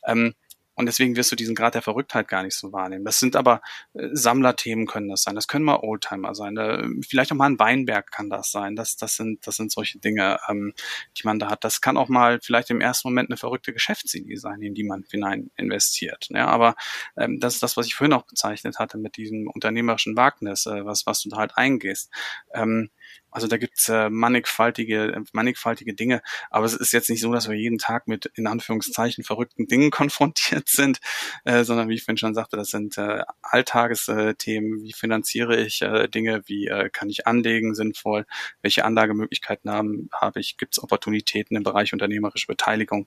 Ähm, 0.05 0.33
und 0.77 0.85
deswegen 0.85 1.15
wirst 1.15 1.31
du 1.31 1.35
diesen 1.35 1.55
Grad 1.55 1.73
der 1.73 1.81
Verrücktheit 1.81 2.27
gar 2.27 2.43
nicht 2.43 2.55
so 2.55 2.71
wahrnehmen. 2.71 3.03
Das 3.03 3.19
sind 3.19 3.35
aber 3.35 3.61
äh, 3.95 4.09
Sammlerthemen 4.13 4.85
können 4.85 5.09
das 5.09 5.23
sein. 5.23 5.33
Das 5.33 5.47
können 5.47 5.65
mal 5.65 5.79
Oldtimer 5.81 6.35
sein. 6.35 6.55
Äh, 6.55 6.87
vielleicht 7.01 7.31
auch 7.31 7.35
mal 7.35 7.47
ein 7.47 7.57
Weinberg 7.57 8.11
kann 8.11 8.29
das 8.29 8.51
sein. 8.51 8.75
Das, 8.75 8.95
das 8.95 9.15
sind, 9.15 9.47
das 9.47 9.55
sind 9.55 9.71
solche 9.71 9.97
Dinge, 9.97 10.37
ähm, 10.47 10.73
die 11.17 11.23
man 11.25 11.39
da 11.39 11.49
hat. 11.49 11.63
Das 11.63 11.81
kann 11.81 11.97
auch 11.97 12.09
mal 12.09 12.39
vielleicht 12.43 12.69
im 12.69 12.79
ersten 12.79 13.07
Moment 13.07 13.31
eine 13.31 13.37
verrückte 13.37 13.73
Geschäftsidee 13.73 14.35
sein, 14.35 14.61
in 14.61 14.75
die 14.75 14.83
man 14.83 15.03
hinein 15.09 15.49
investiert. 15.57 16.27
Ja, 16.29 16.45
aber 16.45 16.75
ähm, 17.17 17.39
das 17.39 17.55
ist 17.55 17.63
das, 17.63 17.75
was 17.75 17.87
ich 17.87 17.95
vorhin 17.95 18.13
auch 18.13 18.27
bezeichnet 18.27 18.77
hatte 18.77 18.99
mit 18.99 19.17
diesem 19.17 19.47
unternehmerischen 19.47 20.15
Wagnis, 20.15 20.67
äh, 20.67 20.85
was, 20.85 21.07
was 21.07 21.21
du 21.23 21.29
da 21.29 21.37
halt 21.37 21.57
eingehst. 21.57 22.11
Ähm, 22.53 22.91
also 23.31 23.47
da 23.47 23.57
gibt's 23.57 23.87
äh, 23.89 24.09
mannigfaltige, 24.09 25.23
mannigfaltige 25.31 25.93
Dinge, 25.93 26.21
aber 26.49 26.65
es 26.65 26.73
ist 26.73 26.91
jetzt 26.91 27.09
nicht 27.09 27.21
so, 27.21 27.31
dass 27.31 27.47
wir 27.47 27.55
jeden 27.55 27.77
Tag 27.77 28.07
mit 28.07 28.31
in 28.35 28.47
Anführungszeichen 28.47 29.23
verrückten 29.23 29.67
Dingen 29.67 29.91
konfrontiert 29.91 30.67
sind, 30.69 30.99
äh, 31.45 31.63
sondern 31.63 31.89
wie 31.89 31.95
ich 31.95 32.05
schon 32.19 32.33
sagte, 32.33 32.57
das 32.57 32.69
sind 32.69 32.97
äh, 32.97 33.23
Alltagesthemen, 33.41 34.81
wie 34.81 34.93
finanziere 34.93 35.57
ich 35.61 35.81
äh, 35.81 36.07
Dinge, 36.07 36.41
wie 36.45 36.67
äh, 36.67 36.89
kann 36.89 37.09
ich 37.09 37.27
anlegen 37.27 37.75
sinnvoll, 37.75 38.25
welche 38.61 38.85
Anlagemöglichkeiten 38.85 39.69
haben, 39.69 40.09
habe 40.13 40.39
ich, 40.39 40.57
gibt's 40.57 40.81
Opportunitäten 40.81 41.55
im 41.57 41.63
Bereich 41.63 41.93
unternehmerische 41.93 42.47
Beteiligung? 42.47 43.05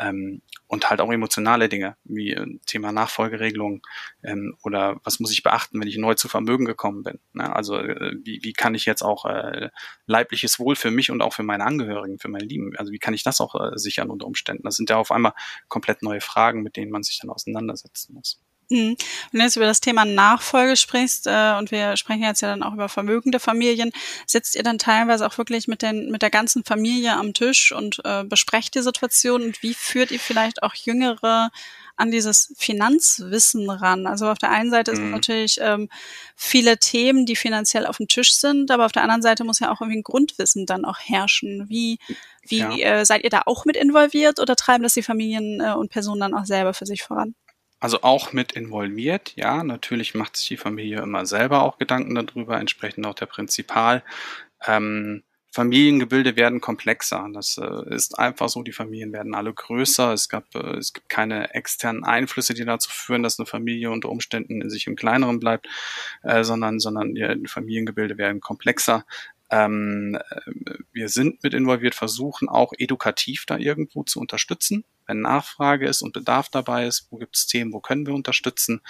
Ähm, 0.00 0.42
und 0.68 0.90
halt 0.90 1.00
auch 1.00 1.10
emotionale 1.10 1.68
Dinge, 1.68 1.96
wie 2.04 2.32
äh, 2.32 2.46
Thema 2.66 2.92
Nachfolgeregelung 2.92 3.82
ähm, 4.22 4.56
oder 4.62 5.00
was 5.02 5.18
muss 5.18 5.32
ich 5.32 5.42
beachten, 5.42 5.80
wenn 5.80 5.88
ich 5.88 5.96
neu 5.96 6.14
zu 6.14 6.28
Vermögen 6.28 6.66
gekommen 6.66 7.02
bin. 7.02 7.18
Ne? 7.32 7.54
Also 7.54 7.78
äh, 7.78 8.14
wie, 8.22 8.40
wie 8.42 8.52
kann 8.52 8.74
ich 8.74 8.84
jetzt 8.86 9.02
auch 9.02 9.24
äh, 9.24 9.70
leibliches 10.06 10.60
Wohl 10.60 10.76
für 10.76 10.90
mich 10.90 11.10
und 11.10 11.22
auch 11.22 11.32
für 11.32 11.42
meine 11.42 11.64
Angehörigen, 11.64 12.18
für 12.18 12.28
meine 12.28 12.44
Lieben, 12.44 12.76
also 12.76 12.92
wie 12.92 12.98
kann 12.98 13.14
ich 13.14 13.24
das 13.24 13.40
auch 13.40 13.54
äh, 13.54 13.76
sichern 13.78 14.10
unter 14.10 14.26
Umständen? 14.26 14.62
Das 14.62 14.76
sind 14.76 14.90
ja 14.90 14.96
auf 14.96 15.10
einmal 15.10 15.32
komplett 15.68 16.02
neue 16.02 16.20
Fragen, 16.20 16.62
mit 16.62 16.76
denen 16.76 16.92
man 16.92 17.02
sich 17.02 17.18
dann 17.18 17.30
auseinandersetzen 17.30 18.14
muss. 18.14 18.40
Mhm. 18.70 18.96
Wenn 19.32 19.38
du 19.38 19.44
jetzt 19.44 19.56
über 19.56 19.66
das 19.66 19.80
Thema 19.80 20.04
Nachfolge 20.04 20.76
sprichst, 20.76 21.26
äh, 21.26 21.54
und 21.58 21.70
wir 21.70 21.96
sprechen 21.96 22.22
jetzt 22.22 22.42
ja 22.42 22.48
dann 22.48 22.62
auch 22.62 22.74
über 22.74 22.88
vermögende 22.88 23.40
Familien, 23.40 23.92
sitzt 24.26 24.56
ihr 24.56 24.62
dann 24.62 24.78
teilweise 24.78 25.26
auch 25.26 25.38
wirklich 25.38 25.68
mit, 25.68 25.82
den, 25.82 26.10
mit 26.10 26.22
der 26.22 26.30
ganzen 26.30 26.64
Familie 26.64 27.16
am 27.16 27.32
Tisch 27.32 27.72
und 27.72 28.00
äh, 28.04 28.24
besprecht 28.24 28.74
die 28.74 28.82
Situation 28.82 29.42
und 29.42 29.62
wie 29.62 29.74
führt 29.74 30.10
ihr 30.10 30.20
vielleicht 30.20 30.62
auch 30.62 30.74
Jüngere 30.74 31.50
an 31.96 32.10
dieses 32.10 32.52
Finanzwissen 32.56 33.70
ran? 33.70 34.06
Also 34.06 34.28
auf 34.28 34.38
der 34.38 34.50
einen 34.50 34.70
Seite 34.70 34.92
mhm. 34.92 34.96
sind 34.96 35.10
natürlich 35.10 35.58
ähm, 35.60 35.88
viele 36.36 36.78
Themen, 36.78 37.24
die 37.24 37.36
finanziell 37.36 37.86
auf 37.86 37.96
dem 37.96 38.08
Tisch 38.08 38.34
sind, 38.34 38.70
aber 38.70 38.84
auf 38.84 38.92
der 38.92 39.02
anderen 39.02 39.22
Seite 39.22 39.44
muss 39.44 39.60
ja 39.60 39.72
auch 39.72 39.80
irgendwie 39.80 40.00
ein 40.00 40.04
Grundwissen 40.04 40.66
dann 40.66 40.84
auch 40.84 40.98
herrschen. 40.98 41.68
Wie, 41.70 41.98
wie 42.42 42.58
ja. 42.58 42.76
äh, 42.76 43.06
seid 43.06 43.24
ihr 43.24 43.30
da 43.30 43.42
auch 43.46 43.64
mit 43.64 43.76
involviert 43.76 44.40
oder 44.40 44.56
treiben 44.56 44.82
das 44.82 44.94
die 44.94 45.02
Familien 45.02 45.60
äh, 45.60 45.72
und 45.72 45.90
Personen 45.90 46.20
dann 46.20 46.34
auch 46.34 46.44
selber 46.44 46.74
für 46.74 46.86
sich 46.86 47.02
voran? 47.02 47.34
Also 47.80 48.02
auch 48.02 48.32
mit 48.32 48.52
involviert, 48.52 49.34
ja. 49.36 49.62
Natürlich 49.62 50.14
macht 50.14 50.36
sich 50.36 50.48
die 50.48 50.56
Familie 50.56 51.00
immer 51.00 51.26
selber 51.26 51.62
auch 51.62 51.78
Gedanken 51.78 52.14
darüber, 52.14 52.58
entsprechend 52.58 53.06
auch 53.06 53.14
der 53.14 53.26
Prinzipal. 53.26 54.02
Ähm, 54.66 55.22
Familiengebilde 55.50 56.36
werden 56.36 56.60
komplexer. 56.60 57.26
Das 57.32 57.58
äh, 57.58 57.94
ist 57.94 58.18
einfach 58.18 58.48
so. 58.48 58.62
Die 58.62 58.72
Familien 58.72 59.12
werden 59.12 59.34
alle 59.34 59.52
größer. 59.52 60.12
Es 60.12 60.28
gab, 60.28 60.54
äh, 60.54 60.76
es 60.76 60.92
gibt 60.92 61.08
keine 61.08 61.54
externen 61.54 62.04
Einflüsse, 62.04 62.52
die 62.54 62.64
dazu 62.64 62.90
führen, 62.90 63.22
dass 63.22 63.38
eine 63.38 63.46
Familie 63.46 63.90
unter 63.90 64.10
Umständen 64.10 64.60
in 64.60 64.70
sich 64.70 64.86
im 64.86 64.96
Kleineren 64.96 65.40
bleibt, 65.40 65.66
äh, 66.22 66.44
sondern, 66.44 66.80
sondern 66.80 67.14
die 67.14 67.46
Familiengebilde 67.46 68.18
werden 68.18 68.40
komplexer. 68.40 69.04
Ähm, 69.50 70.18
wir 70.92 71.08
sind 71.08 71.42
mit 71.42 71.54
involviert, 71.54 71.94
versuchen 71.94 72.48
auch 72.48 72.72
edukativ 72.76 73.46
da 73.46 73.56
irgendwo 73.56 74.02
zu 74.02 74.20
unterstützen, 74.20 74.84
wenn 75.08 75.20
Nachfrage 75.20 75.88
ist 75.88 76.02
und 76.02 76.12
Bedarf 76.12 76.48
dabei 76.48 76.86
ist, 76.86 77.08
wo 77.10 77.16
gibt 77.16 77.36
es 77.36 77.46
Themen, 77.46 77.72
wo 77.72 77.80
können 77.80 78.06
wir 78.06 78.14
unterstützen. 78.14 78.82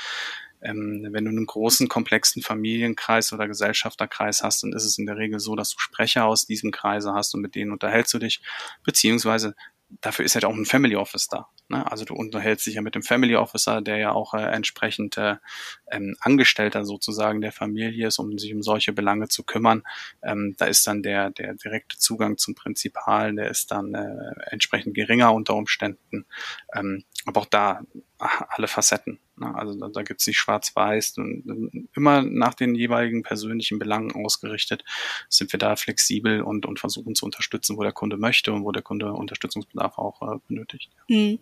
Ähm, 0.61 1.07
wenn 1.12 1.24
du 1.24 1.31
einen 1.31 1.46
großen, 1.46 1.88
komplexen 1.88 2.42
Familienkreis 2.42 3.33
oder 3.33 3.46
Gesellschafterkreis 3.46 4.42
hast, 4.42 4.64
dann 4.64 4.72
ist 4.72 4.85
es 4.85 4.98
in 4.98 5.07
der 5.07 5.16
Regel 5.16 5.38
so, 5.38 5.54
dass 5.54 5.70
du 5.70 5.78
Sprecher 5.78 6.24
aus 6.24 6.46
diesem 6.46 6.72
Kreise 6.72 7.14
hast 7.14 7.35
und 7.35 7.40
mit 7.40 7.54
denen 7.54 7.70
unterhältst 7.70 8.12
du 8.12 8.18
dich, 8.18 8.42
beziehungsweise 8.83 9.54
dafür 10.01 10.24
ist 10.24 10.35
ja 10.35 10.42
auch 10.44 10.55
ein 10.55 10.66
Family 10.66 10.96
Office 10.96 11.29
da. 11.29 11.48
Ne? 11.68 11.90
Also 11.90 12.05
du 12.05 12.14
unterhältst 12.14 12.66
dich 12.66 12.74
ja 12.74 12.83
mit 12.83 12.94
dem 12.94 13.03
Family 13.03 13.37
Officer, 13.37 13.81
der 13.81 13.96
ja 13.98 14.12
auch 14.12 14.35
äh, 14.35 14.42
entsprechend 14.42 15.16
äh, 15.16 15.37
ähm, 15.90 16.16
Angestellter 16.20 16.85
sozusagen 16.85 17.40
der 17.40 17.53
Familie 17.53 18.09
ist, 18.09 18.18
um 18.18 18.38
sich 18.38 18.55
um 18.55 18.62
solche 18.62 18.92
Belange 18.92 19.29
zu 19.29 19.44
kümmern. 19.44 19.83
Ähm, 20.22 20.55
da 20.59 20.66
ist 20.66 20.87
dann 20.87 21.03
der, 21.03 21.31
der 21.31 21.55
direkte 21.55 21.98
Zugang 21.98 22.38
zum 22.38 22.55
Prinzipal, 22.55 23.35
der 23.35 23.51
ist 23.51 23.70
dann 23.70 23.94
äh, 23.94 24.35
entsprechend 24.51 24.94
geringer 24.94 25.33
unter 25.33 25.55
Umständen. 25.55 26.27
Ähm, 26.74 27.05
aber 27.27 27.40
auch 27.42 27.46
da 27.46 27.83
alle 28.18 28.68
Facetten. 28.68 29.20
Ne? 29.40 29.55
Also 29.55 29.74
da, 29.74 29.88
da 29.88 30.03
gibt 30.03 30.20
es 30.20 30.27
nicht 30.27 30.38
schwarz-weiß. 30.38 31.16
Immer 31.94 32.22
nach 32.22 32.55
den 32.55 32.74
jeweiligen 32.74 33.22
persönlichen 33.22 33.79
Belangen 33.79 34.12
ausgerichtet 34.12 34.85
sind 35.29 35.53
wir 35.53 35.59
da 35.59 35.77
flexibel 35.77 36.42
und, 36.42 36.66
und 36.66 36.79
versuchen 36.79 37.14
zu 37.14 37.24
unterstützen, 37.24 37.77
wo 37.77 37.83
der 37.83 37.92
Kunde 37.92 38.16
möchte 38.16 38.53
und 38.53 38.64
wo 38.64 38.72
der 38.72 38.83
Kunde 38.83 39.12
Unterstützungsbedarf 39.12 39.98
auch 39.98 40.22
äh, 40.22 40.38
benötigt. 40.48 40.90
Mhm. 41.09 41.38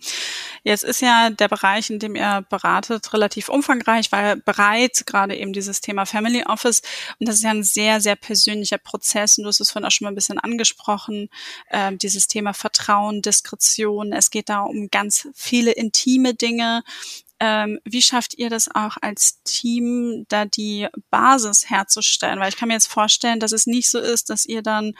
Jetzt 0.62 0.84
ist 0.84 1.00
ja 1.00 1.30
der 1.30 1.48
Bereich, 1.48 1.90
in 1.90 1.98
dem 1.98 2.16
ihr 2.16 2.44
beratet, 2.48 3.12
relativ 3.12 3.48
umfangreich, 3.48 4.12
weil 4.12 4.36
bereit 4.36 5.04
gerade 5.06 5.36
eben 5.36 5.52
dieses 5.52 5.80
Thema 5.80 6.06
Family 6.06 6.44
Office 6.44 6.82
und 7.18 7.28
das 7.28 7.36
ist 7.36 7.44
ja 7.44 7.50
ein 7.50 7.64
sehr, 7.64 8.00
sehr 8.00 8.16
persönlicher 8.16 8.78
Prozess 8.78 9.38
und 9.38 9.44
du 9.44 9.48
hast 9.48 9.60
es 9.60 9.70
vorhin 9.70 9.86
auch 9.86 9.90
schon 9.90 10.06
mal 10.06 10.12
ein 10.12 10.16
bisschen 10.16 10.38
angesprochen, 10.38 11.28
äh, 11.70 11.94
dieses 11.96 12.28
Thema 12.28 12.52
Vertrauen, 12.52 13.22
Diskretion. 13.22 14.12
Es 14.12 14.30
geht 14.30 14.48
da 14.48 14.62
um 14.62 14.88
ganz 14.90 15.28
viele 15.34 15.72
intime 15.72 16.34
Dinge 16.34 16.82
ähm, 17.38 17.78
wie 17.84 18.02
schafft 18.02 18.34
ihr 18.38 18.48
das 18.48 18.68
auch 18.74 18.96
als 19.02 19.42
Team, 19.42 20.24
da 20.28 20.46
die 20.46 20.88
Basis 21.10 21.68
herzustellen? 21.68 22.40
Weil 22.40 22.48
ich 22.48 22.56
kann 22.56 22.68
mir 22.68 22.74
jetzt 22.74 22.90
vorstellen, 22.90 23.40
dass 23.40 23.52
es 23.52 23.66
nicht 23.66 23.90
so 23.90 23.98
ist, 23.98 24.30
dass 24.30 24.46
ihr 24.46 24.62
dann 24.62 24.94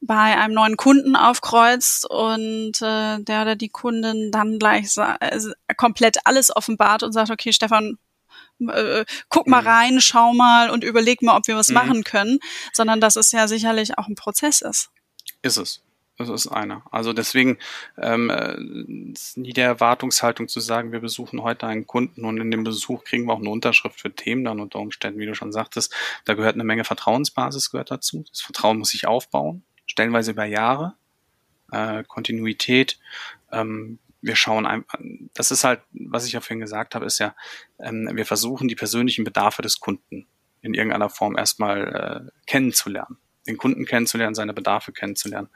bei 0.00 0.36
einem 0.38 0.54
neuen 0.54 0.76
Kunden 0.76 1.16
aufkreuzt 1.16 2.08
und 2.08 2.80
äh, 2.82 3.18
der 3.20 3.42
oder 3.42 3.56
die 3.56 3.68
Kundin 3.68 4.30
dann 4.30 4.58
gleich 4.58 4.96
äh, 4.96 5.40
komplett 5.76 6.18
alles 6.24 6.54
offenbart 6.54 7.02
und 7.02 7.12
sagt, 7.12 7.30
okay, 7.30 7.52
Stefan, 7.52 7.98
äh, 8.60 9.04
guck 9.28 9.48
mal 9.48 9.62
mhm. 9.62 9.68
rein, 9.68 10.00
schau 10.00 10.32
mal 10.32 10.70
und 10.70 10.84
überleg 10.84 11.22
mal, 11.22 11.36
ob 11.36 11.46
wir 11.48 11.56
was 11.56 11.68
mhm. 11.68 11.74
machen 11.74 12.04
können, 12.04 12.38
sondern 12.72 13.00
dass 13.00 13.16
es 13.16 13.32
ja 13.32 13.48
sicherlich 13.48 13.98
auch 13.98 14.06
ein 14.08 14.14
Prozess 14.14 14.60
ist. 14.60 14.90
Ist 15.42 15.56
es. 15.56 15.82
Das 16.22 16.46
ist 16.46 16.52
einer. 16.52 16.82
Also 16.90 17.12
deswegen 17.12 17.58
ähm, 17.98 18.30
äh, 18.30 19.12
ist 19.12 19.36
nie 19.36 19.52
der 19.52 19.66
Erwartungshaltung 19.66 20.48
zu 20.48 20.60
sagen, 20.60 20.92
wir 20.92 21.00
besuchen 21.00 21.42
heute 21.42 21.66
einen 21.66 21.86
Kunden 21.86 22.24
und 22.24 22.40
in 22.40 22.50
dem 22.50 22.64
Besuch 22.64 23.04
kriegen 23.04 23.26
wir 23.26 23.34
auch 23.34 23.40
eine 23.40 23.50
Unterschrift 23.50 24.00
für 24.00 24.14
Themen 24.14 24.44
dann 24.44 24.60
unter 24.60 24.78
Umständen, 24.78 25.18
wie 25.18 25.26
du 25.26 25.34
schon 25.34 25.52
sagtest. 25.52 25.94
Da 26.24 26.34
gehört 26.34 26.54
eine 26.54 26.64
Menge 26.64 26.84
Vertrauensbasis 26.84 27.70
gehört 27.70 27.90
dazu. 27.90 28.24
Das 28.28 28.40
Vertrauen 28.40 28.78
muss 28.78 28.90
sich 28.90 29.06
aufbauen, 29.06 29.64
stellenweise 29.86 30.32
über 30.32 30.44
Jahre. 30.44 30.94
Äh, 31.72 32.04
Kontinuität. 32.04 32.98
Ähm, 33.50 33.98
wir 34.20 34.36
schauen 34.36 34.66
einfach, 34.66 34.98
das 35.34 35.50
ist 35.50 35.64
halt, 35.64 35.80
was 35.92 36.26
ich 36.26 36.32
ja 36.32 36.40
vorhin 36.40 36.60
gesagt 36.60 36.94
habe, 36.94 37.06
ist 37.06 37.18
ja, 37.18 37.34
ähm, 37.80 38.08
wir 38.12 38.26
versuchen 38.26 38.68
die 38.68 38.76
persönlichen 38.76 39.24
Bedarfe 39.24 39.62
des 39.62 39.80
Kunden 39.80 40.28
in 40.60 40.74
irgendeiner 40.74 41.10
Form 41.10 41.36
erstmal 41.36 42.28
äh, 42.28 42.40
kennenzulernen 42.46 43.18
den 43.46 43.56
Kunden 43.56 43.84
kennenzulernen, 43.84 44.34
seine 44.34 44.54
Bedarfe 44.54 44.92
kennenzulernen 44.92 45.48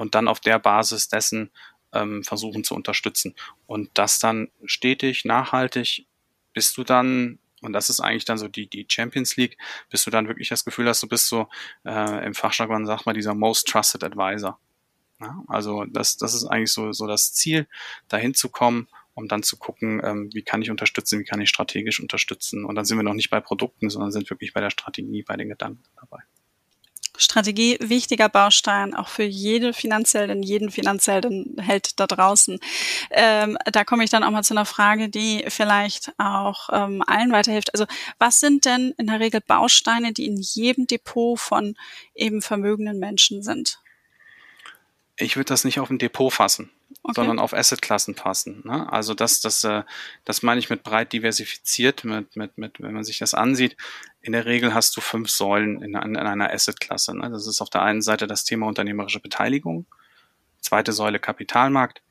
und 0.00 0.14
dann 0.14 0.28
auf 0.28 0.40
der 0.40 0.58
Basis 0.58 1.08
dessen 1.08 1.50
ähm, 1.92 2.24
versuchen 2.24 2.64
zu 2.64 2.74
unterstützen. 2.74 3.34
Und 3.66 3.90
das 3.92 4.18
dann 4.18 4.48
stetig, 4.64 5.26
nachhaltig, 5.26 6.06
bis 6.54 6.72
du 6.72 6.84
dann, 6.84 7.38
und 7.60 7.74
das 7.74 7.90
ist 7.90 8.00
eigentlich 8.00 8.24
dann 8.24 8.38
so 8.38 8.48
die, 8.48 8.66
die 8.66 8.86
Champions 8.88 9.36
League, 9.36 9.58
bis 9.90 10.02
du 10.04 10.10
dann 10.10 10.26
wirklich 10.26 10.48
das 10.48 10.64
Gefühl 10.64 10.88
hast, 10.88 11.02
du 11.02 11.06
bist 11.06 11.26
so 11.26 11.48
äh, 11.84 12.24
im 12.24 12.32
Fachjargon, 12.32 12.86
sag 12.86 13.04
mal, 13.04 13.12
dieser 13.12 13.34
Most 13.34 13.68
Trusted 13.68 14.02
Advisor. 14.02 14.58
Ja, 15.20 15.44
also 15.48 15.84
das, 15.84 16.16
das 16.16 16.32
ist 16.32 16.44
eigentlich 16.46 16.72
so, 16.72 16.92
so 16.92 17.06
das 17.06 17.34
Ziel, 17.34 17.68
dahin 18.08 18.32
zu 18.32 18.48
kommen, 18.48 18.88
um 19.12 19.28
dann 19.28 19.42
zu 19.42 19.58
gucken, 19.58 20.00
ähm, 20.02 20.30
wie 20.32 20.40
kann 20.42 20.62
ich 20.62 20.70
unterstützen, 20.70 21.20
wie 21.20 21.24
kann 21.24 21.42
ich 21.42 21.50
strategisch 21.50 22.00
unterstützen. 22.00 22.64
Und 22.64 22.74
dann 22.74 22.86
sind 22.86 22.96
wir 22.96 23.02
noch 23.02 23.12
nicht 23.12 23.28
bei 23.28 23.40
Produkten, 23.40 23.90
sondern 23.90 24.12
sind 24.12 24.30
wirklich 24.30 24.54
bei 24.54 24.62
der 24.62 24.70
Strategie, 24.70 25.22
bei 25.24 25.36
den 25.36 25.50
Gedanken 25.50 25.82
dabei. 26.00 26.22
Strategie 27.20 27.76
wichtiger 27.80 28.28
Baustein 28.28 28.94
auch 28.94 29.08
für 29.08 29.24
jede 29.24 29.72
finanziellen, 29.72 30.42
jeden 30.42 30.70
finanziellen 30.70 31.56
Held 31.60 32.00
da 32.00 32.06
draußen. 32.06 32.58
Ähm, 33.10 33.58
da 33.70 33.84
komme 33.84 34.04
ich 34.04 34.10
dann 34.10 34.24
auch 34.24 34.30
mal 34.30 34.42
zu 34.42 34.54
einer 34.54 34.64
Frage, 34.64 35.08
die 35.08 35.44
vielleicht 35.48 36.12
auch 36.18 36.70
ähm, 36.72 37.02
allen 37.06 37.30
weiterhilft. 37.30 37.74
Also 37.74 37.86
was 38.18 38.40
sind 38.40 38.64
denn 38.64 38.94
in 38.96 39.06
der 39.06 39.20
Regel 39.20 39.40
Bausteine, 39.40 40.12
die 40.12 40.26
in 40.26 40.38
jedem 40.38 40.86
Depot 40.86 41.38
von 41.38 41.76
eben 42.14 42.40
vermögenden 42.40 42.98
Menschen 42.98 43.42
sind? 43.42 43.78
Ich 45.16 45.36
würde 45.36 45.48
das 45.48 45.64
nicht 45.64 45.78
auf 45.78 45.90
ein 45.90 45.98
Depot 45.98 46.32
fassen 46.32 46.70
okay. 47.02 47.14
sondern 47.14 47.38
auf 47.38 47.54
Assetklassen 47.54 48.14
passen. 48.14 48.62
Ne? 48.64 48.90
Also 48.92 49.14
das, 49.14 49.40
das, 49.40 49.64
äh, 49.64 49.82
das 50.24 50.42
meine 50.42 50.58
ich 50.58 50.70
mit 50.70 50.82
breit 50.82 51.12
diversifiziert, 51.12 52.04
mit, 52.04 52.36
mit, 52.36 52.58
mit, 52.58 52.80
wenn 52.80 52.94
man 52.94 53.04
sich 53.04 53.18
das 53.18 53.34
ansieht. 53.34 53.76
In 54.20 54.32
der 54.32 54.46
Regel 54.46 54.74
hast 54.74 54.96
du 54.96 55.00
fünf 55.00 55.30
Säulen 55.30 55.82
in, 55.82 55.94
in 55.94 56.16
einer 56.16 56.52
Assetklasse. 56.52 57.16
Ne? 57.16 57.30
Das 57.30 57.46
ist 57.46 57.60
auf 57.60 57.70
der 57.70 57.82
einen 57.82 58.02
Seite 58.02 58.26
das 58.26 58.44
Thema 58.44 58.66
unternehmerische 58.66 59.20
Beteiligung, 59.20 59.86
zweite 60.60 60.92
Säule 60.92 61.18
Kapitalmarkt, 61.18 62.02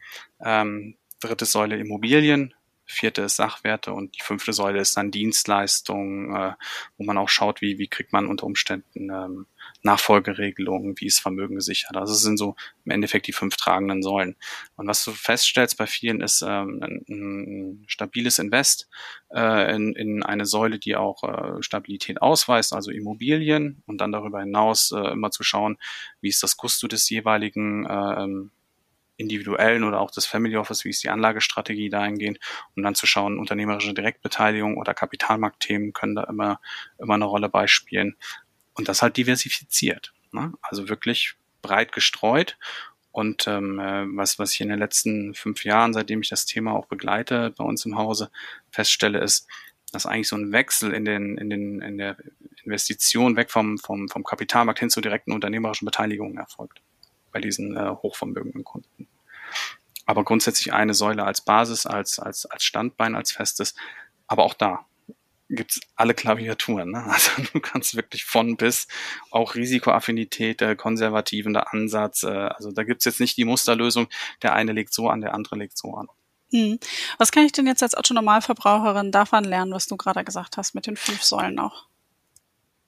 ähm, 0.44 0.96
dritte 1.20 1.46
Säule 1.46 1.78
Immobilien, 1.78 2.54
vierte 2.92 3.22
ist 3.22 3.36
Sachwerte 3.36 3.94
und 3.94 4.16
die 4.16 4.24
fünfte 4.24 4.52
Säule 4.52 4.80
ist 4.80 4.98
dann 4.98 5.12
Dienstleistung, 5.12 6.36
äh, 6.36 6.54
wo 6.98 7.04
man 7.04 7.18
auch 7.18 7.30
schaut, 7.30 7.62
wie, 7.62 7.78
wie 7.78 7.88
kriegt 7.88 8.12
man 8.12 8.28
unter 8.28 8.46
Umständen 8.46 9.10
ähm, 9.10 9.46
Nachfolgeregelungen, 9.84 10.96
wie 10.98 11.06
ist 11.06 11.20
Vermögen 11.20 11.56
gesichert. 11.56 11.96
Also 11.96 12.14
es 12.14 12.22
sind 12.22 12.38
so 12.38 12.56
im 12.86 12.92
Endeffekt 12.92 13.28
die 13.28 13.34
fünf 13.34 13.56
tragenden 13.56 14.02
Säulen. 14.02 14.36
Und 14.76 14.88
was 14.88 15.04
du 15.06 15.12
feststellst 15.12 15.78
bei 15.78 15.88
vielen 15.88 16.22
ist 16.22 16.42
ähm, 16.42 16.80
ein, 16.82 17.06
ein 17.08 17.84
stabiles 17.88 18.40
Invest 18.40 18.90
äh, 19.34 19.76
in, 19.76 19.94
in 19.94 20.24
eine 20.24 20.46
Säule, 20.46 20.80
die 20.80 20.96
auch 20.96 21.24
äh, 21.24 21.62
Stabilität 21.62 22.22
ausweist, 22.22 22.74
also 22.74 22.92
Immobilien 22.92 23.84
und 23.86 24.02
dann 24.02 24.12
darüber 24.12 24.40
hinaus 24.40 24.92
äh, 24.92 25.12
immer 25.12 25.32
zu 25.32 25.44
schauen, 25.44 25.78
wie 26.22 26.30
ist 26.30 26.44
das 26.44 26.58
Gusto 26.58 26.88
des 26.88 27.10
jeweiligen 27.10 27.86
äh, 27.86 28.50
individuellen 29.20 29.84
oder 29.84 30.00
auch 30.00 30.12
des 30.12 30.26
Family 30.26 30.56
Office, 30.56 30.86
wie 30.86 30.90
ist 30.90 31.04
die 31.04 31.10
Anlagestrategie 31.10 31.90
dahingehend, 31.90 32.40
um 32.76 32.84
dann 32.84 32.96
zu 32.96 33.06
schauen, 33.06 33.38
unternehmerische 33.38 33.94
Direktbeteiligung 33.94 34.78
oder 34.78 34.94
Kapitalmarktthemen 34.94 35.94
können 35.94 36.16
da 36.16 36.24
immer, 36.24 36.60
immer 36.98 37.16
eine 37.16 37.26
Rolle 37.26 37.50
beispielen. 37.50 38.16
Und 38.76 38.88
das 38.88 39.02
halt 39.02 39.18
diversifiziert. 39.18 40.14
Ne? 40.32 40.54
Also 40.62 40.88
wirklich 40.88 41.36
breit 41.62 41.92
gestreut. 41.92 42.58
Und 43.12 43.46
ähm, 43.48 43.80
äh, 43.80 44.06
was, 44.16 44.40
was 44.40 44.54
ich 44.54 44.62
in 44.62 44.70
den 44.70 44.80
letzten 44.80 45.34
fünf 45.34 45.66
Jahren, 45.66 45.94
seitdem 45.94 46.22
ich 46.22 46.30
das 46.30 46.46
Thema 46.46 46.74
auch 46.74 46.86
begleite 46.86 47.54
bei 47.58 47.66
uns 47.66 47.86
im 47.86 47.98
Hause, 47.98 48.32
feststelle, 48.72 49.20
ist, 49.20 49.48
dass 49.92 50.06
eigentlich 50.06 50.30
so 50.30 50.38
ein 50.38 50.54
Wechsel 50.54 50.94
in 50.94 51.04
den, 51.04 51.38
in 51.38 51.50
den, 51.50 51.82
in 51.82 51.98
der 51.98 52.16
Investition 52.64 53.36
weg 53.36 53.52
vom, 53.52 53.80
vom, 53.80 54.08
vom 54.08 54.24
Kapitalmarkt 54.24 54.80
hin 54.80 54.90
zur 54.90 55.02
direkten 55.02 55.34
unternehmerischen 55.34 55.86
Beteiligung 55.86 56.38
erfolgt 56.38 56.82
bei 57.32 57.42
diesen 57.42 57.76
äh, 57.78 57.90
hochvermögenden 58.02 58.64
Kunden. 58.64 59.08
Aber 60.06 60.24
grundsätzlich 60.24 60.74
eine 60.74 60.94
Säule 60.94 61.24
als 61.24 61.42
Basis, 61.42 61.86
als, 61.86 62.20
als, 62.20 62.46
als 62.46 62.64
Standbein, 62.64 63.16
als 63.16 63.32
festes, 63.32 63.76
Aber 64.28 64.44
auch 64.44 64.54
da 64.54 64.86
gibt's 65.50 65.80
alle 65.96 66.14
Klaviaturen. 66.14 66.92
Ne? 66.92 67.04
Also 67.08 67.32
du 67.54 67.60
kannst 67.60 67.96
wirklich 67.96 68.26
von 68.26 68.58
bis 68.58 68.88
auch 69.32 69.56
Risikoaffinität, 69.56 70.62
der 70.62 70.76
Ansatz. 71.74 72.24
Äh, 72.24 72.30
also 72.30 72.72
da 72.72 72.84
gibt's 72.84 73.06
jetzt 73.06 73.20
nicht 73.20 73.38
die 73.38 73.46
Musterlösung, 73.46 74.08
der 74.42 74.54
eine 74.54 74.72
legt 74.72 74.94
so 74.94 75.10
an, 75.10 75.22
der 75.22 75.34
andere 75.34 75.58
legt 75.58 75.78
so 75.78 75.94
an. 75.96 76.08
Hm. 76.52 76.80
Was 77.18 77.32
kann 77.32 77.46
ich 77.46 77.52
denn 77.52 77.68
jetzt 77.68 77.84
als 77.84 77.96
Otto-Normalverbraucherin 77.96 79.12
davon 79.12 79.44
lernen, 79.44 79.72
was 79.72 79.86
du 79.86 79.98
gerade 79.98 80.24
gesagt 80.24 80.58
hast 80.58 80.74
mit 80.74 80.88
den 80.88 80.98
fünf 80.98 81.22
Säulen 81.24 81.60
auch? 81.60 81.89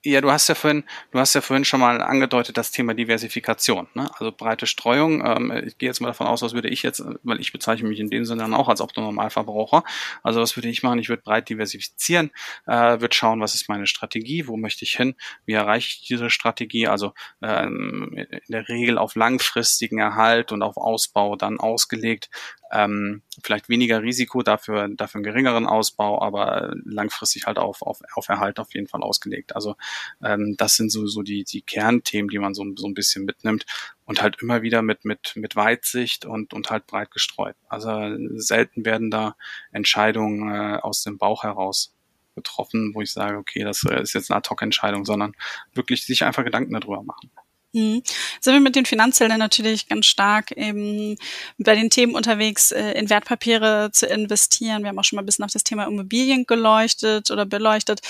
Ja, 0.04 0.20
du 0.20 0.32
hast 0.32 0.48
ja 0.50 0.56
vorhin, 0.56 0.84
du 1.12 1.20
hast 1.20 1.36
ja 1.36 1.42
vorhin 1.42 1.64
schon 1.64 1.80
mal 1.80 2.02
angedeutet 2.02 2.58
das 2.58 2.72
Thema 2.72 2.96
Diversifikation, 2.96 3.88
ne? 3.94 4.10
also 4.18 4.32
breite 4.32 4.66
Streuung. 4.66 5.24
Ähm, 5.24 5.52
ich 5.68 5.78
gehe 5.78 5.90
jetzt 5.90 6.00
mal 6.02 6.08
davon 6.08 6.26
aus, 6.26 6.42
was 6.42 6.54
würde 6.54 6.70
ich 6.70 6.82
jetzt, 6.82 7.04
weil 7.22 7.40
ich 7.40 7.52
bezeichne 7.52 7.88
mich 7.88 8.00
in 8.00 8.10
dem 8.10 8.26
Sinne 8.26 8.42
dann 8.42 8.56
auch 8.56 8.68
als 8.68 8.82
Optonormalverbraucher. 8.82 9.84
Also 10.24 10.42
was 10.42 10.58
würde 10.58 10.70
ich 10.70 10.82
machen? 10.82 10.98
Ich 10.98 11.10
würde 11.10 11.22
breit 11.22 11.50
diversifizieren, 11.50 12.32
äh, 12.66 13.00
würde 13.00 13.14
schauen, 13.16 13.42
was 13.42 13.54
ist 13.54 13.70
meine 13.70 13.86
Strategie, 13.86 14.48
wo 14.48 14.58
möchte 14.58 14.86
ich 14.86 14.94
hin, 14.96 15.14
wie 15.46 15.54
erreiche 15.54 15.90
ich 15.90 16.08
diese 16.08 16.32
Strategie? 16.32 16.88
Also 16.88 17.14
ähm, 17.44 18.12
in 18.16 18.42
der 18.52 18.68
Regel 18.70 18.98
auf 18.98 19.14
langfristigen 19.14 20.00
Erhalt 20.00 20.52
und 20.52 20.64
auf 20.64 20.78
Ausbau 20.78 21.36
dann 21.36 21.60
ausgelegt 21.60 22.32
ähm, 22.72 23.22
vielleicht 23.44 23.70
weniger 23.70 24.02
Risiko, 24.02 24.42
dafür, 24.44 24.88
dafür 24.90 25.20
einen 25.20 25.24
geringeren 25.24 25.68
Ausbau, 25.68 26.22
aber 26.22 26.74
langfristig 26.86 27.46
halt 27.46 27.58
auf, 27.58 27.82
auf, 27.82 28.00
auf 28.16 28.30
Erhalt 28.30 28.60
auf 28.60 28.74
jeden 28.74 28.88
Fall 28.88 29.04
ausgelegt. 29.04 29.56
Also 29.56 29.76
ähm, 30.24 30.56
das 30.58 30.76
sind 30.76 30.92
so, 30.92 31.06
so 31.08 31.22
die, 31.22 31.44
die 31.44 31.62
Kernthemen, 31.62 32.30
die 32.30 32.40
man 32.40 32.54
so, 32.54 32.66
so 32.76 32.88
ein 32.88 32.94
bisschen 32.94 33.26
mitnimmt 33.26 33.66
und 34.06 34.22
halt 34.22 34.42
immer 34.42 34.62
wieder 34.62 34.82
mit, 34.82 35.06
mit, 35.06 35.34
mit 35.36 35.56
Weitsicht 35.56 36.26
und, 36.26 36.54
und 36.54 36.70
halt 36.70 36.88
breit 36.88 37.12
gestreut. 37.12 37.56
Also 37.68 37.90
selten 38.36 38.86
werden 38.86 39.12
da 39.12 39.36
Entscheidungen 39.72 40.50
äh, 40.50 40.78
aus 40.78 41.04
dem 41.04 41.18
Bauch 41.18 41.44
heraus 41.44 41.94
getroffen, 42.36 42.94
wo 42.94 43.02
ich 43.02 43.12
sage, 43.12 43.38
okay, 43.38 43.64
das 43.64 43.84
äh, 43.84 44.02
ist 44.02 44.14
jetzt 44.14 44.32
eine 44.32 44.38
Ad-Hoc-Entscheidung, 44.38 45.06
sondern 45.06 45.34
wirklich 45.74 46.06
sich 46.06 46.24
einfach 46.24 46.44
Gedanken 46.44 46.74
darüber 46.74 47.04
machen. 47.04 47.32
Mhm. 47.74 48.04
Sind 48.42 48.54
wir 48.54 48.60
mit 48.60 48.76
den 48.76 48.86
Finanzzellen 48.86 49.40
natürlich 49.40 49.88
ganz 49.88 50.06
stark 50.06 50.52
eben 50.52 51.16
bei 51.58 51.74
den 51.74 51.90
Themen 51.90 52.16
unterwegs, 52.16 52.72
äh, 52.72 52.92
in 52.92 53.10
Wertpapiere 53.10 53.92
zu 53.94 54.08
investieren. 54.08 54.84
Wir 54.84 54.90
haben 54.90 55.00
auch 55.00 55.06
schon 55.06 55.16
mal 55.16 55.24
ein 55.24 55.26
bisschen 55.26 55.46
auf 55.46 55.52
das 55.52 55.64
Thema 55.64 55.86
Immobilien 55.86 56.46
geleuchtet 56.46 57.32
oder 57.32 57.46
beleuchtet. 57.46 58.02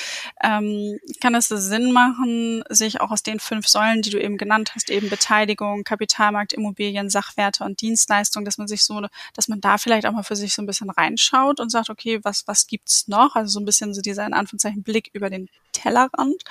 Ähm, 0.43 0.99
kann 1.19 1.35
es 1.35 1.49
Sinn 1.49 1.91
machen, 1.91 2.63
sich 2.69 3.01
auch 3.01 3.11
aus 3.11 3.21
den 3.21 3.39
fünf 3.39 3.67
Säulen, 3.67 4.01
die 4.01 4.09
du 4.09 4.19
eben 4.19 4.37
genannt 4.37 4.71
hast, 4.73 4.89
eben 4.89 5.09
Beteiligung, 5.09 5.83
Kapitalmarkt, 5.83 6.53
Immobilien, 6.53 7.11
Sachwerte 7.11 7.63
und 7.63 7.81
Dienstleistungen, 7.81 8.45
dass 8.45 8.57
man 8.57 8.67
sich 8.67 8.83
so, 8.83 8.99
dass 9.35 9.47
man 9.47 9.61
da 9.61 9.77
vielleicht 9.77 10.07
auch 10.07 10.13
mal 10.13 10.23
für 10.23 10.35
sich 10.35 10.53
so 10.53 10.63
ein 10.63 10.65
bisschen 10.65 10.89
reinschaut 10.89 11.59
und 11.59 11.69
sagt, 11.69 11.91
okay, 11.91 12.19
was, 12.23 12.47
was 12.47 12.65
gibt's 12.65 13.07
noch? 13.07 13.35
Also 13.35 13.51
so 13.51 13.59
ein 13.59 13.65
bisschen 13.65 13.93
so 13.93 14.01
dieser 14.01 14.25
in 14.25 14.33
Anführungszeichen 14.33 14.81
Blick 14.81 15.11
über 15.13 15.29
den 15.29 15.49
Tellerrand. 15.71 16.43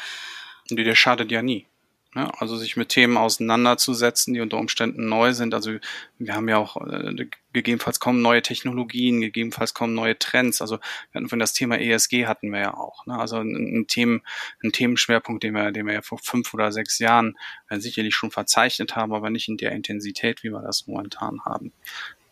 Und 0.70 0.76
der 0.76 0.94
schadet 0.94 1.32
ja 1.32 1.42
nie. 1.42 1.66
Ne? 2.12 2.28
also 2.40 2.56
sich 2.56 2.76
mit 2.76 2.88
Themen 2.88 3.16
auseinanderzusetzen, 3.16 4.34
die 4.34 4.40
unter 4.40 4.58
Umständen 4.58 5.08
neu 5.08 5.32
sind. 5.32 5.54
Also 5.54 5.76
wir 6.18 6.34
haben 6.34 6.48
ja 6.48 6.58
auch 6.58 6.76
äh, 6.84 7.26
gegebenenfalls 7.52 8.00
kommen 8.00 8.20
neue 8.20 8.42
Technologien, 8.42 9.20
gegebenenfalls 9.20 9.74
kommen 9.74 9.94
neue 9.94 10.18
Trends. 10.18 10.60
Also 10.60 10.78
wir 10.78 11.20
hatten 11.20 11.28
von 11.28 11.38
das 11.38 11.52
Thema 11.52 11.78
ESG 11.78 12.26
hatten 12.26 12.50
wir 12.50 12.60
ja 12.60 12.74
auch. 12.74 13.06
Ne? 13.06 13.16
Also 13.16 13.36
ein, 13.36 13.54
ein, 13.54 13.86
Themen, 13.86 14.22
ein 14.64 14.72
Themenschwerpunkt, 14.72 15.44
den 15.44 15.54
wir, 15.54 15.70
den 15.70 15.86
wir 15.86 15.94
ja 15.94 16.02
vor 16.02 16.18
fünf 16.18 16.52
oder 16.52 16.72
sechs 16.72 16.98
Jahren 16.98 17.38
äh, 17.68 17.78
sicherlich 17.78 18.16
schon 18.16 18.32
verzeichnet 18.32 18.96
haben, 18.96 19.14
aber 19.14 19.30
nicht 19.30 19.48
in 19.48 19.56
der 19.56 19.70
Intensität, 19.70 20.42
wie 20.42 20.50
wir 20.50 20.62
das 20.62 20.88
momentan 20.88 21.44
haben. 21.44 21.72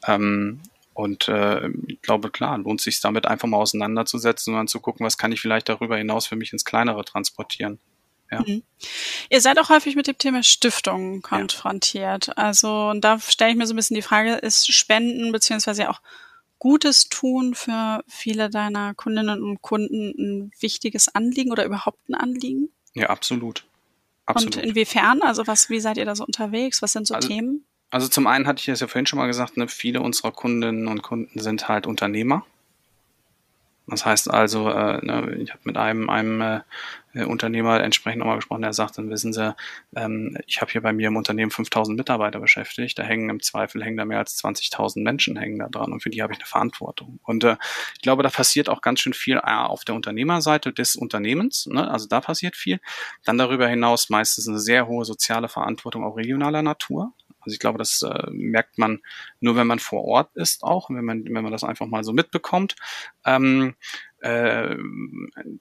Ähm, 0.09 0.61
und 0.93 1.29
äh, 1.29 1.69
ich 1.87 2.03
glaube, 2.03 2.31
klar, 2.31 2.59
lohnt 2.59 2.81
sich 2.81 3.01
damit 3.01 3.27
einfach 3.29 3.47
mal 3.47 3.59
auseinanderzusetzen 3.59 4.53
und 4.53 4.59
dann 4.59 4.67
zu 4.67 4.81
gucken, 4.81 5.07
was 5.07 5.19
kann 5.19 5.31
ich 5.31 5.41
vielleicht 5.41 5.69
darüber 5.69 5.97
hinaus 5.97 6.27
für 6.27 6.35
mich 6.35 6.53
ins 6.53 6.65
Kleinere 6.65 7.05
transportieren. 7.05 7.79
Ja. 8.31 8.41
Mhm. 8.41 8.63
Ihr 9.31 9.41
seid 9.41 9.59
auch 9.59 9.71
häufig 9.71 9.97
mit 9.97 10.07
dem 10.07 10.19
Thema 10.19 10.43
Stiftung 10.43 11.23
konfrontiert. 11.23 12.29
Ja. 12.29 12.33
Also 12.35 12.89
und 12.91 13.03
da 13.03 13.19
stelle 13.19 13.53
ich 13.53 13.57
mir 13.57 13.67
so 13.67 13.75
ein 13.75 13.77
bisschen 13.77 13.95
die 13.95 14.03
Frage, 14.03 14.35
ist 14.35 14.73
Spenden 14.73 15.33
beziehungsweise 15.33 15.89
auch 15.89 16.01
Gutes 16.59 17.09
tun 17.09 17.55
für 17.55 18.03
viele 18.09 18.51
deiner 18.51 18.95
Kundinnen 18.95 19.43
und 19.43 19.63
Kunden 19.63 20.15
ein 20.19 20.53
wichtiges 20.61 21.15
Anliegen 21.15 21.53
oder 21.53 21.65
überhaupt 21.65 22.09
ein 22.09 22.15
Anliegen? 22.15 22.69
Ja, 22.95 23.11
absolut. 23.11 23.65
absolut. 24.27 24.57
Und 24.57 24.65
inwiefern? 24.65 25.23
Also 25.23 25.47
was, 25.47 25.71
wie 25.71 25.81
seid 25.81 25.99
ihr 25.99 26.05
da 26.05 26.17
so 26.17 26.25
unterwegs? 26.25 26.83
Was 26.83 26.93
sind 26.93 27.07
so 27.07 27.15
also, 27.15 27.29
Themen? 27.29 27.65
Also 27.91 28.09
zum 28.09 28.27
einen 28.27 28.47
hatte 28.47 28.61
ich 28.61 28.69
es 28.69 28.81
ja 28.81 28.89
vorhin 28.89 29.07
schon 29.07 29.19
mal 29.19 29.29
gesagt, 29.29 29.57
ne, 29.57 29.69
viele 29.69 30.01
unserer 30.01 30.33
Kundinnen 30.33 30.89
und 30.89 31.03
Kunden 31.03 31.39
sind 31.39 31.69
halt 31.69 31.87
Unternehmer. 31.87 32.45
Das 33.87 34.05
heißt 34.05 34.31
also, 34.31 34.69
äh, 34.69 35.05
ne, 35.05 35.37
ich 35.41 35.51
habe 35.51 35.61
mit 35.65 35.79
einem, 35.79 36.11
einem 36.11 36.41
äh, 36.41 36.61
Unternehmer 37.15 37.81
entsprechend 37.83 38.21
nochmal 38.21 38.37
gesprochen, 38.37 38.63
der 38.63 38.73
sagt, 38.73 38.99
dann 38.99 39.11
wissen 39.11 39.33
Sie, 39.33 39.55
ähm, 39.97 40.37
ich 40.47 40.61
habe 40.61 40.71
hier 40.71 40.83
bei 40.83 40.93
mir 40.93 41.09
im 41.09 41.17
Unternehmen 41.17 41.51
5000 41.51 41.97
Mitarbeiter 41.97 42.41
beschäftigt, 42.41 42.99
da 42.99 43.03
hängen 43.03 43.31
im 43.31 43.41
Zweifel 43.41 43.83
hängen 43.83 43.97
da 43.97 44.05
mehr 44.05 44.19
als 44.19 44.43
20.000 44.43 45.03
Menschen 45.03 45.37
hängen 45.37 45.59
da 45.59 45.69
dran 45.69 45.93
und 45.93 46.01
für 46.01 46.11
die 46.11 46.23
habe 46.23 46.33
ich 46.33 46.39
eine 46.39 46.47
Verantwortung. 46.47 47.19
Und 47.23 47.45
äh, 47.45 47.57
ich 47.95 48.03
glaube, 48.03 48.23
da 48.23 48.31
passiert 48.31 48.69
auch 48.69 48.83
ganz 48.83 49.01
schön 49.01 49.15
viel 49.15 49.37
äh, 49.37 49.41
auf 49.41 49.85
der 49.85 49.95
Unternehmerseite 49.95 50.73
des 50.73 50.97
Unternehmens, 50.97 51.67
ne? 51.67 51.91
also 51.91 52.07
da 52.07 52.21
passiert 52.21 52.57
viel. 52.57 52.81
Dann 53.25 53.39
darüber 53.39 53.69
hinaus 53.69 54.11
meistens 54.11 54.49
eine 54.49 54.59
sehr 54.59 54.87
hohe 54.87 55.05
soziale 55.05 55.49
Verantwortung 55.49 56.05
auch 56.05 56.17
regionaler 56.17 56.63
Natur. 56.63 57.13
Also 57.49 57.55
ich 57.55 57.61
glaube, 57.61 57.79
das 57.79 58.03
äh, 58.03 58.31
merkt 58.31 58.77
man 58.77 59.01
nur, 59.41 59.57
wenn 59.57 59.67
man 59.67 59.79
vor 59.79 60.05
Ort 60.05 60.37
ist 60.37 60.63
auch, 60.63 60.91
wenn 60.91 61.03
man, 61.05 61.25
wenn 61.25 61.43
man 61.43 61.51
das 61.51 61.65
einfach 61.65 61.87
mal 61.87 62.05
so 62.05 62.13
mitbekommt. 62.13 62.77
Ähm, 63.25 63.75
äh, 64.21 64.77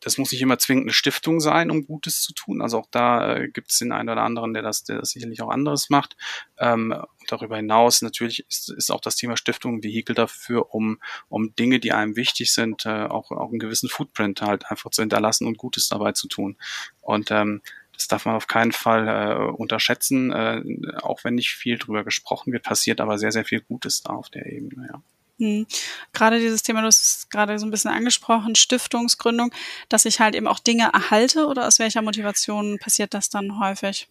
das 0.01 0.17
muss 0.17 0.33
nicht 0.33 0.41
immer 0.41 0.59
zwingend 0.59 0.83
eine 0.83 0.91
Stiftung 0.91 1.39
sein, 1.39 1.71
um 1.71 1.85
Gutes 1.85 2.21
zu 2.21 2.33
tun. 2.33 2.61
Also 2.61 2.79
auch 2.79 2.87
da 2.91 3.37
äh, 3.37 3.47
gibt 3.47 3.71
es 3.71 3.77
den 3.77 3.93
einen 3.93 4.09
oder 4.09 4.23
anderen, 4.23 4.53
der 4.53 4.63
das, 4.63 4.83
der 4.83 4.97
das 4.97 5.11
sicherlich 5.11 5.41
auch 5.41 5.49
anderes 5.49 5.89
macht. 5.89 6.17
Ähm, 6.57 6.93
darüber 7.29 7.55
hinaus 7.55 8.01
natürlich 8.01 8.45
ist, 8.49 8.69
ist 8.69 8.91
auch 8.91 8.99
das 8.99 9.15
Thema 9.15 9.37
Stiftung 9.37 9.75
ein 9.75 9.83
Vehikel 9.83 10.13
dafür, 10.13 10.73
um, 10.73 10.99
um 11.29 11.55
Dinge, 11.55 11.79
die 11.79 11.93
einem 11.93 12.17
wichtig 12.17 12.51
sind, 12.51 12.85
äh, 12.85 13.05
auch, 13.05 13.31
auch 13.31 13.49
einen 13.49 13.59
gewissen 13.59 13.87
Footprint 13.87 14.41
halt 14.41 14.69
einfach 14.69 14.91
zu 14.91 15.03
hinterlassen 15.03 15.47
und 15.47 15.57
Gutes 15.57 15.87
dabei 15.87 16.11
zu 16.11 16.27
tun. 16.27 16.57
Und 16.99 17.31
ähm, 17.31 17.61
das 17.97 18.07
darf 18.07 18.25
man 18.25 18.35
auf 18.35 18.47
keinen 18.47 18.71
Fall 18.71 19.07
äh, 19.07 19.51
unterschätzen. 19.51 20.31
Äh, 20.31 20.61
auch 21.01 21.23
wenn 21.23 21.35
nicht 21.35 21.49
viel 21.49 21.77
drüber 21.77 22.03
gesprochen 22.03 22.53
wird, 22.53 22.63
passiert 22.63 23.01
aber 23.01 23.17
sehr, 23.17 23.31
sehr 23.31 23.45
viel 23.45 23.61
Gutes 23.61 24.01
da 24.01 24.13
auf 24.13 24.29
der 24.29 24.45
Ebene, 24.45 24.87
ja. 24.91 25.01
Hm. 25.39 25.67
Gerade 26.13 26.39
dieses 26.39 26.63
Thema, 26.63 26.81
du 26.81 26.87
hast 26.87 27.01
es 27.01 27.29
gerade 27.29 27.59
so 27.59 27.65
ein 27.67 27.71
bisschen 27.71 27.91
angesprochen, 27.91 28.55
Stiftungsgründung, 28.55 29.53
dass 29.87 30.05
ich 30.05 30.19
halt 30.19 30.33
eben 30.35 30.47
auch 30.47 30.59
Dinge 30.59 30.89
erhalte 30.93 31.45
oder 31.45 31.67
aus 31.67 31.77
welcher 31.77 32.01
Motivation 32.01 32.79
passiert 32.79 33.13
das 33.13 33.29
dann 33.29 33.59
häufig? 33.59 34.07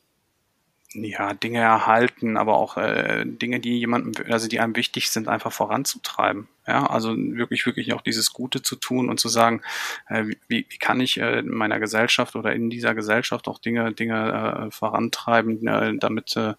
Ja, 1.04 1.35
Dinge 1.35 1.59
erhalten, 1.59 2.37
aber 2.37 2.56
auch 2.56 2.76
äh, 2.76 3.24
Dinge, 3.24 3.61
die 3.61 3.78
jemandem, 3.78 4.30
also 4.32 4.48
die 4.48 4.61
einem 4.61 4.76
wichtig 4.76 5.11
sind, 5.11 5.28
einfach 5.28 5.52
voranzutreiben. 5.52 6.48
Ja, 6.66 6.87
also 6.87 7.16
wirklich, 7.16 7.64
wirklich 7.66 7.92
auch 7.92 8.00
dieses 8.00 8.32
Gute 8.32 8.62
zu 8.62 8.76
tun 8.76 9.09
und 9.09 9.20
zu 9.20 9.28
sagen, 9.28 9.62
äh, 10.09 10.24
wie, 10.48 10.66
wie 10.68 10.78
kann 10.78 11.00
ich 11.00 11.20
äh, 11.20 11.40
in 11.40 11.48
meiner 11.48 11.78
Gesellschaft 11.78 12.35
oder 12.35 12.52
in 12.52 12.70
dieser 12.70 12.94
Gesellschaft 12.94 13.46
auch 13.48 13.59
Dinge, 13.59 13.92
Dinge 13.92 14.66
äh, 14.66 14.70
vorantreiben, 14.70 15.66
äh, 15.66 15.96
damit 15.98 16.37
äh, 16.37 16.54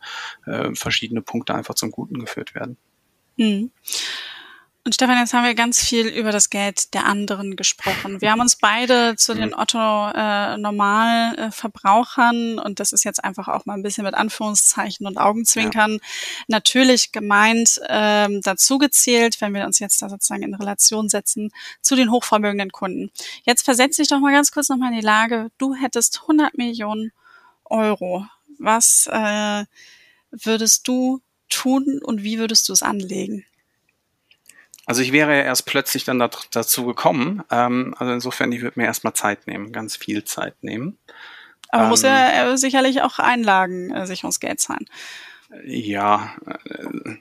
äh 0.46 0.74
verschiedene 0.76 1.22
Punkte 1.22 1.56
einfach 1.56 1.76
zum 1.76 1.92
Guten 1.92 2.20
geführt 2.20 2.56
werden. 2.56 2.78
Hm. 3.38 3.72
Und 4.88 4.94
Stefan, 4.94 5.18
jetzt 5.18 5.34
haben 5.34 5.44
wir 5.44 5.54
ganz 5.54 5.84
viel 5.84 6.08
über 6.08 6.32
das 6.32 6.50
Geld 6.50 6.94
der 6.94 7.04
anderen 7.04 7.58
gesprochen. 7.58 8.22
Wir 8.22 8.32
haben 8.32 8.40
uns 8.40 8.56
beide 8.56 9.18
zu 9.18 9.34
den 9.34 9.50
mhm. 9.50 9.56
Otto-Normal-Verbrauchern, 9.58 12.58
äh, 12.58 12.62
und 12.62 12.80
das 12.80 12.94
ist 12.94 13.04
jetzt 13.04 13.22
einfach 13.22 13.50
auch 13.50 13.66
mal 13.66 13.74
ein 13.74 13.84
bisschen 13.84 14.06
mit 14.06 14.14
Anführungszeichen 14.14 15.06
und 15.06 15.18
Augenzwinkern, 15.18 15.92
ja. 15.92 16.00
natürlich 16.48 17.12
gemeint 17.12 17.82
ähm, 17.90 18.40
dazu 18.42 18.78
gezählt, 18.78 19.42
wenn 19.42 19.54
wir 19.54 19.66
uns 19.66 19.80
jetzt 19.80 20.02
da 20.02 20.08
sozusagen 20.08 20.44
in 20.44 20.56
Relation 20.56 21.10
setzen 21.10 21.52
zu 21.82 21.98
den 21.98 22.10
hochvermögenden 22.10 22.72
Kunden. 22.72 23.12
Jetzt 23.44 23.66
versetze 23.66 24.02
ich 24.02 24.08
doch 24.08 24.22
mal 24.22 24.32
ganz 24.32 24.54
kurz 24.54 24.70
nochmal 24.70 24.94
in 24.94 25.00
die 25.00 25.06
Lage, 25.06 25.52
du 25.58 25.76
hättest 25.76 26.22
100 26.22 26.58
Millionen 26.58 27.12
Euro. 27.66 28.26
Was 28.58 29.10
äh, 29.12 29.66
würdest 30.32 30.88
du 30.88 31.20
tun 31.50 32.00
und 32.02 32.24
wie 32.24 32.40
würdest 32.40 32.70
du 32.70 32.72
es 32.72 32.84
anlegen? 32.84 33.44
Also 34.88 35.02
ich 35.02 35.12
wäre 35.12 35.36
ja 35.36 35.44
erst 35.44 35.66
plötzlich 35.66 36.06
dann 36.06 36.18
dazu 36.18 36.86
gekommen. 36.86 37.44
Ähm, 37.52 37.94
also 38.00 38.14
insofern, 38.14 38.52
ich 38.54 38.62
würde 38.62 38.80
mir 38.80 38.86
erstmal 38.86 39.14
Zeit 39.14 39.46
nehmen, 39.46 39.74
ganz 39.74 39.98
viel 39.98 40.24
Zeit 40.24 40.56
nehmen. 40.64 40.98
Aber 41.70 41.84
ähm, 41.84 41.90
muss 41.90 42.04
ja 42.04 42.54
äh, 42.54 42.58
sicherlich 42.58 43.02
auch 43.02 43.20
Einlagen 43.20 43.92
äh, 43.92 44.08
Sicherungsgeld 44.08 44.62
zahlen. 44.62 44.86
Ja, 45.66 46.36
äh, 46.46 47.18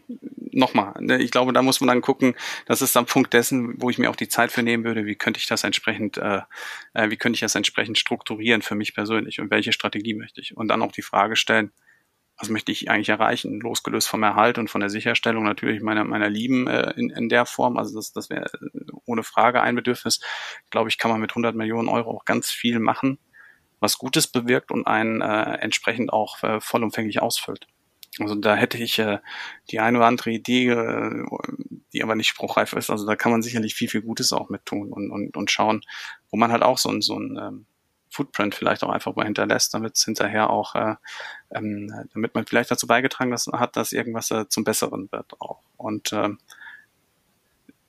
nochmal, 0.53 0.95
ne, 1.01 1.21
ich 1.21 1.33
glaube, 1.33 1.53
da 1.53 1.61
muss 1.63 1.81
man 1.81 1.89
dann 1.89 2.03
gucken, 2.03 2.37
das 2.67 2.83
ist 2.83 2.97
am 2.97 3.07
Punkt 3.07 3.33
dessen, 3.33 3.75
wo 3.83 3.91
ich 3.91 3.99
mir 3.99 4.11
auch 4.11 4.17
die 4.17 4.29
Zeit 4.29 4.53
für 4.53 4.63
nehmen 4.63 4.85
würde, 4.85 5.05
wie 5.05 5.17
könnte 5.17 5.39
ich 5.39 5.47
das 5.47 5.65
entsprechend, 5.65 6.19
äh, 6.19 6.43
äh, 6.95 7.11
wie 7.11 7.17
könnte 7.17 7.35
ich 7.35 7.41
das 7.41 7.57
entsprechend 7.57 7.99
strukturieren 7.99 8.63
für 8.63 8.77
mich 8.77 8.95
persönlich 8.95 9.41
und 9.41 9.51
welche 9.51 9.73
Strategie 9.73 10.15
möchte 10.15 10.41
ich? 10.41 10.57
Und 10.57 10.69
dann 10.69 10.83
auch 10.83 10.93
die 10.93 11.03
Frage 11.03 11.35
stellen, 11.35 11.73
was 12.39 12.51
möchte 12.51 12.71
ich 12.71 12.91
eigentlich 12.91 13.09
erreichen, 13.09 13.61
losgelöst 13.61 14.09
vom 14.09 14.23
Erhalt 14.23 14.59
und 14.59 14.69
von 14.69 14.81
der 14.81 14.91
Sicherstellung 14.91 15.45
natürlich 15.45 15.83
meiner, 15.83 16.05
meiner 16.05 16.29
Lieben 16.29 16.67
äh, 16.67 16.93
in, 16.97 17.11
in 17.11 17.29
der 17.29 17.47
Form. 17.47 17.79
Also 17.79 17.97
das, 17.97 18.13
das 18.13 18.29
wäre 18.29 18.51
ohne 19.07 19.23
Frage 19.23 19.63
ein 19.63 19.75
Bedürfnis. 19.75 20.21
Glaube 20.71 20.89
ich, 20.89 20.99
kann 20.99 21.11
man 21.11 21.21
mit 21.21 21.31
100 21.31 21.55
Millionen 21.55 21.89
Euro 21.89 22.11
auch 22.11 22.25
ganz 22.25 22.51
viel 22.51 22.79
machen, 22.79 23.19
was 23.81 23.99
Gutes 23.99 24.27
bewirkt 24.27 24.71
und 24.71 24.87
einen 24.87 25.23
äh, 25.23 25.59
entsprechend 25.59 26.13
auch 26.13 26.43
äh, 26.43 26.61
vollumfänglich 26.61 27.23
ausfüllt. 27.23 27.67
Also 28.19 28.35
da 28.35 28.55
hätte 28.55 28.79
ich 28.79 28.99
äh, 28.99 29.19
die 29.71 29.81
eine 29.81 29.99
oder 29.99 30.07
andere 30.07 30.31
Idee, 30.31 30.69
äh, 30.69 31.25
die 31.93 32.03
aber 32.03 32.15
nicht 32.15 32.29
spruchreif 32.29 32.75
ist. 32.75 32.91
Also 32.91 33.07
da 33.07 33.17
kann 33.17 33.33
man 33.33 33.43
sicherlich 33.43 33.75
viel, 33.75 33.89
viel 33.89 34.03
Gutes 34.03 34.33
auch 34.33 34.51
mit 34.51 34.65
tun 34.67 34.93
und, 34.93 35.11
und, 35.11 35.37
und 35.37 35.51
schauen, 35.51 35.83
wo 36.31 36.37
man 36.37 36.53
halt 36.53 36.63
auch 36.63 36.79
so 36.79 36.91
ein, 36.91 37.01
so 37.03 37.19
ein 37.19 37.39
ähm, 37.41 37.67
Footprint 38.17 38.55
vielleicht 38.55 38.83
auch 38.83 38.89
einfach 38.89 39.15
mal 39.15 39.27
hinterlässt, 39.27 39.75
damit 39.75 39.97
es 39.97 40.05
hinterher 40.05 40.51
auch, 40.51 40.75
äh, 40.75 40.95
ähm, 41.51 41.93
damit 42.15 42.35
man 42.35 42.47
vielleicht 42.47 42.71
dazu 42.71 42.87
beigetragen 42.87 43.35
hat, 43.35 43.77
dass 43.77 43.93
irgendwas 43.93 44.31
äh, 44.31 44.49
zum 44.49 44.65
Besseren 44.65 45.11
wird 45.13 45.41
auch. 45.41 45.61
Und 45.77 46.13
äh, 46.13 46.31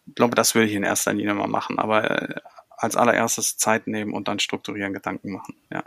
ich 0.07 0.15
glaube, 0.15 0.35
das 0.35 0.53
würde 0.53 0.67
ich 0.67 0.73
in 0.73 0.83
erster 0.83 1.13
Linie 1.13 1.33
mal 1.33 1.47
machen. 1.47 1.79
Aber 1.79 2.09
äh, 2.09 2.35
als 2.69 2.95
allererstes 2.95 3.57
Zeit 3.57 3.87
nehmen 3.87 4.13
und 4.13 4.27
dann 4.27 4.39
strukturieren, 4.39 4.93
Gedanken 4.93 5.31
machen, 5.31 5.55
ja. 5.71 5.83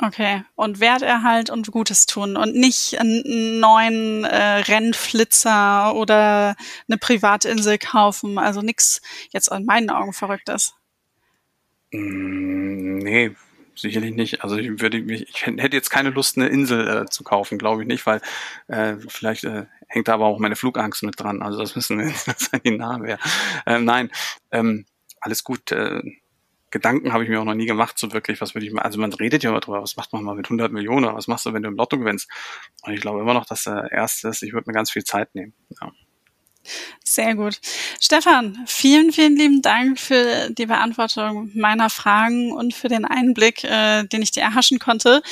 Okay, 0.00 0.42
und 0.56 0.80
Werterhalt 0.80 1.50
und 1.50 1.70
Gutes 1.70 2.06
tun 2.06 2.36
und 2.36 2.56
nicht 2.56 2.98
einen 2.98 3.60
neuen 3.60 4.24
äh, 4.24 4.62
Rennflitzer 4.62 5.94
oder 5.94 6.56
eine 6.88 6.98
Privatinsel 6.98 7.78
kaufen. 7.78 8.38
Also 8.38 8.62
nichts 8.62 9.00
jetzt 9.30 9.52
an 9.52 9.64
meinen 9.64 9.90
Augen 9.90 10.12
Verrücktes. 10.12 10.74
Mm, 11.92 12.98
nee, 12.98 13.36
sicherlich 13.82 14.14
nicht. 14.14 14.42
Also 14.42 14.56
ich 14.56 14.80
würde 14.80 15.00
mich, 15.02 15.28
ich 15.28 15.46
hätte 15.46 15.76
jetzt 15.76 15.90
keine 15.90 16.10
Lust, 16.10 16.36
eine 16.36 16.48
Insel 16.48 16.88
äh, 16.88 17.06
zu 17.06 17.22
kaufen, 17.24 17.58
glaube 17.58 17.82
ich 17.82 17.88
nicht, 17.88 18.06
weil 18.06 18.20
äh, 18.68 18.96
vielleicht 19.08 19.44
äh, 19.44 19.66
hängt 19.88 20.08
da 20.08 20.14
aber 20.14 20.26
auch 20.26 20.38
meine 20.38 20.56
Flugangst 20.56 21.02
mit 21.02 21.20
dran. 21.20 21.42
Also 21.42 21.58
das 21.58 21.76
müssen 21.76 21.98
wir 21.98 22.06
das 22.26 22.50
die 22.64 22.70
Namen 22.70 23.04
wäre. 23.04 23.18
Ähm, 23.66 23.84
nein, 23.84 24.10
ähm, 24.50 24.86
alles 25.20 25.44
gut. 25.44 25.70
Äh, 25.72 26.02
Gedanken 26.70 27.12
habe 27.12 27.22
ich 27.22 27.28
mir 27.28 27.38
auch 27.38 27.44
noch 27.44 27.54
nie 27.54 27.66
gemacht, 27.66 27.98
so 27.98 28.12
wirklich, 28.14 28.40
was 28.40 28.54
würde 28.54 28.66
ich 28.66 28.72
mal, 28.72 28.80
also 28.80 28.98
man 28.98 29.12
redet 29.12 29.42
ja 29.42 29.50
immer 29.50 29.60
drüber, 29.60 29.82
was 29.82 29.96
macht 29.96 30.14
man 30.14 30.24
mal 30.24 30.34
mit 30.34 30.46
100 30.46 30.72
Millionen, 30.72 31.14
was 31.14 31.28
machst 31.28 31.44
du, 31.44 31.52
wenn 31.52 31.62
du 31.62 31.68
im 31.68 31.76
Lotto 31.76 31.98
gewinnst? 31.98 32.30
Und 32.82 32.94
ich 32.94 33.02
glaube 33.02 33.20
immer 33.20 33.34
noch, 33.34 33.44
dass 33.44 33.64
der 33.64 33.92
erste 33.92 34.28
ist, 34.28 34.42
ich 34.42 34.54
würde 34.54 34.70
mir 34.70 34.72
ganz 34.72 34.90
viel 34.90 35.04
Zeit 35.04 35.34
nehmen. 35.34 35.52
Ja. 35.80 35.92
Sehr 37.04 37.34
gut. 37.34 37.60
Stefan, 38.00 38.64
vielen, 38.66 39.12
vielen 39.12 39.36
lieben 39.36 39.62
Dank 39.62 39.98
für 39.98 40.50
die 40.50 40.66
Beantwortung 40.66 41.50
meiner 41.54 41.90
Fragen 41.90 42.52
und 42.52 42.74
für 42.74 42.88
den 42.88 43.04
Einblick, 43.04 43.64
äh, 43.64 44.04
den 44.04 44.22
ich 44.22 44.30
dir 44.30 44.42
erhaschen 44.42 44.78
konnte 44.78 45.22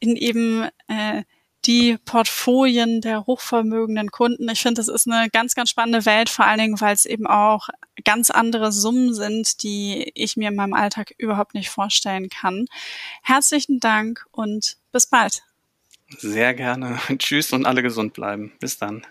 in 0.00 0.16
eben 0.16 0.68
äh, 0.88 1.22
die 1.66 1.98
Portfolien 1.98 3.00
der 3.00 3.26
hochvermögenden 3.26 4.10
Kunden. 4.10 4.48
Ich 4.48 4.62
finde, 4.62 4.80
das 4.80 4.88
ist 4.88 5.06
eine 5.06 5.28
ganz, 5.28 5.54
ganz 5.54 5.70
spannende 5.70 6.06
Welt, 6.06 6.30
vor 6.30 6.46
allen 6.46 6.58
Dingen, 6.58 6.80
weil 6.80 6.94
es 6.94 7.04
eben 7.04 7.26
auch 7.26 7.68
ganz 8.04 8.30
andere 8.30 8.72
Summen 8.72 9.12
sind, 9.12 9.62
die 9.62 10.10
ich 10.14 10.36
mir 10.36 10.48
in 10.48 10.56
meinem 10.56 10.72
Alltag 10.72 11.12
überhaupt 11.18 11.54
nicht 11.54 11.68
vorstellen 11.68 12.30
kann. 12.30 12.66
Herzlichen 13.22 13.78
Dank 13.78 14.26
und 14.30 14.78
bis 14.90 15.06
bald. 15.06 15.42
Sehr 16.18 16.54
gerne. 16.54 16.98
Tschüss 17.18 17.52
und 17.52 17.66
alle 17.66 17.82
gesund 17.82 18.14
bleiben. 18.14 18.52
Bis 18.58 18.78
dann. 18.78 19.06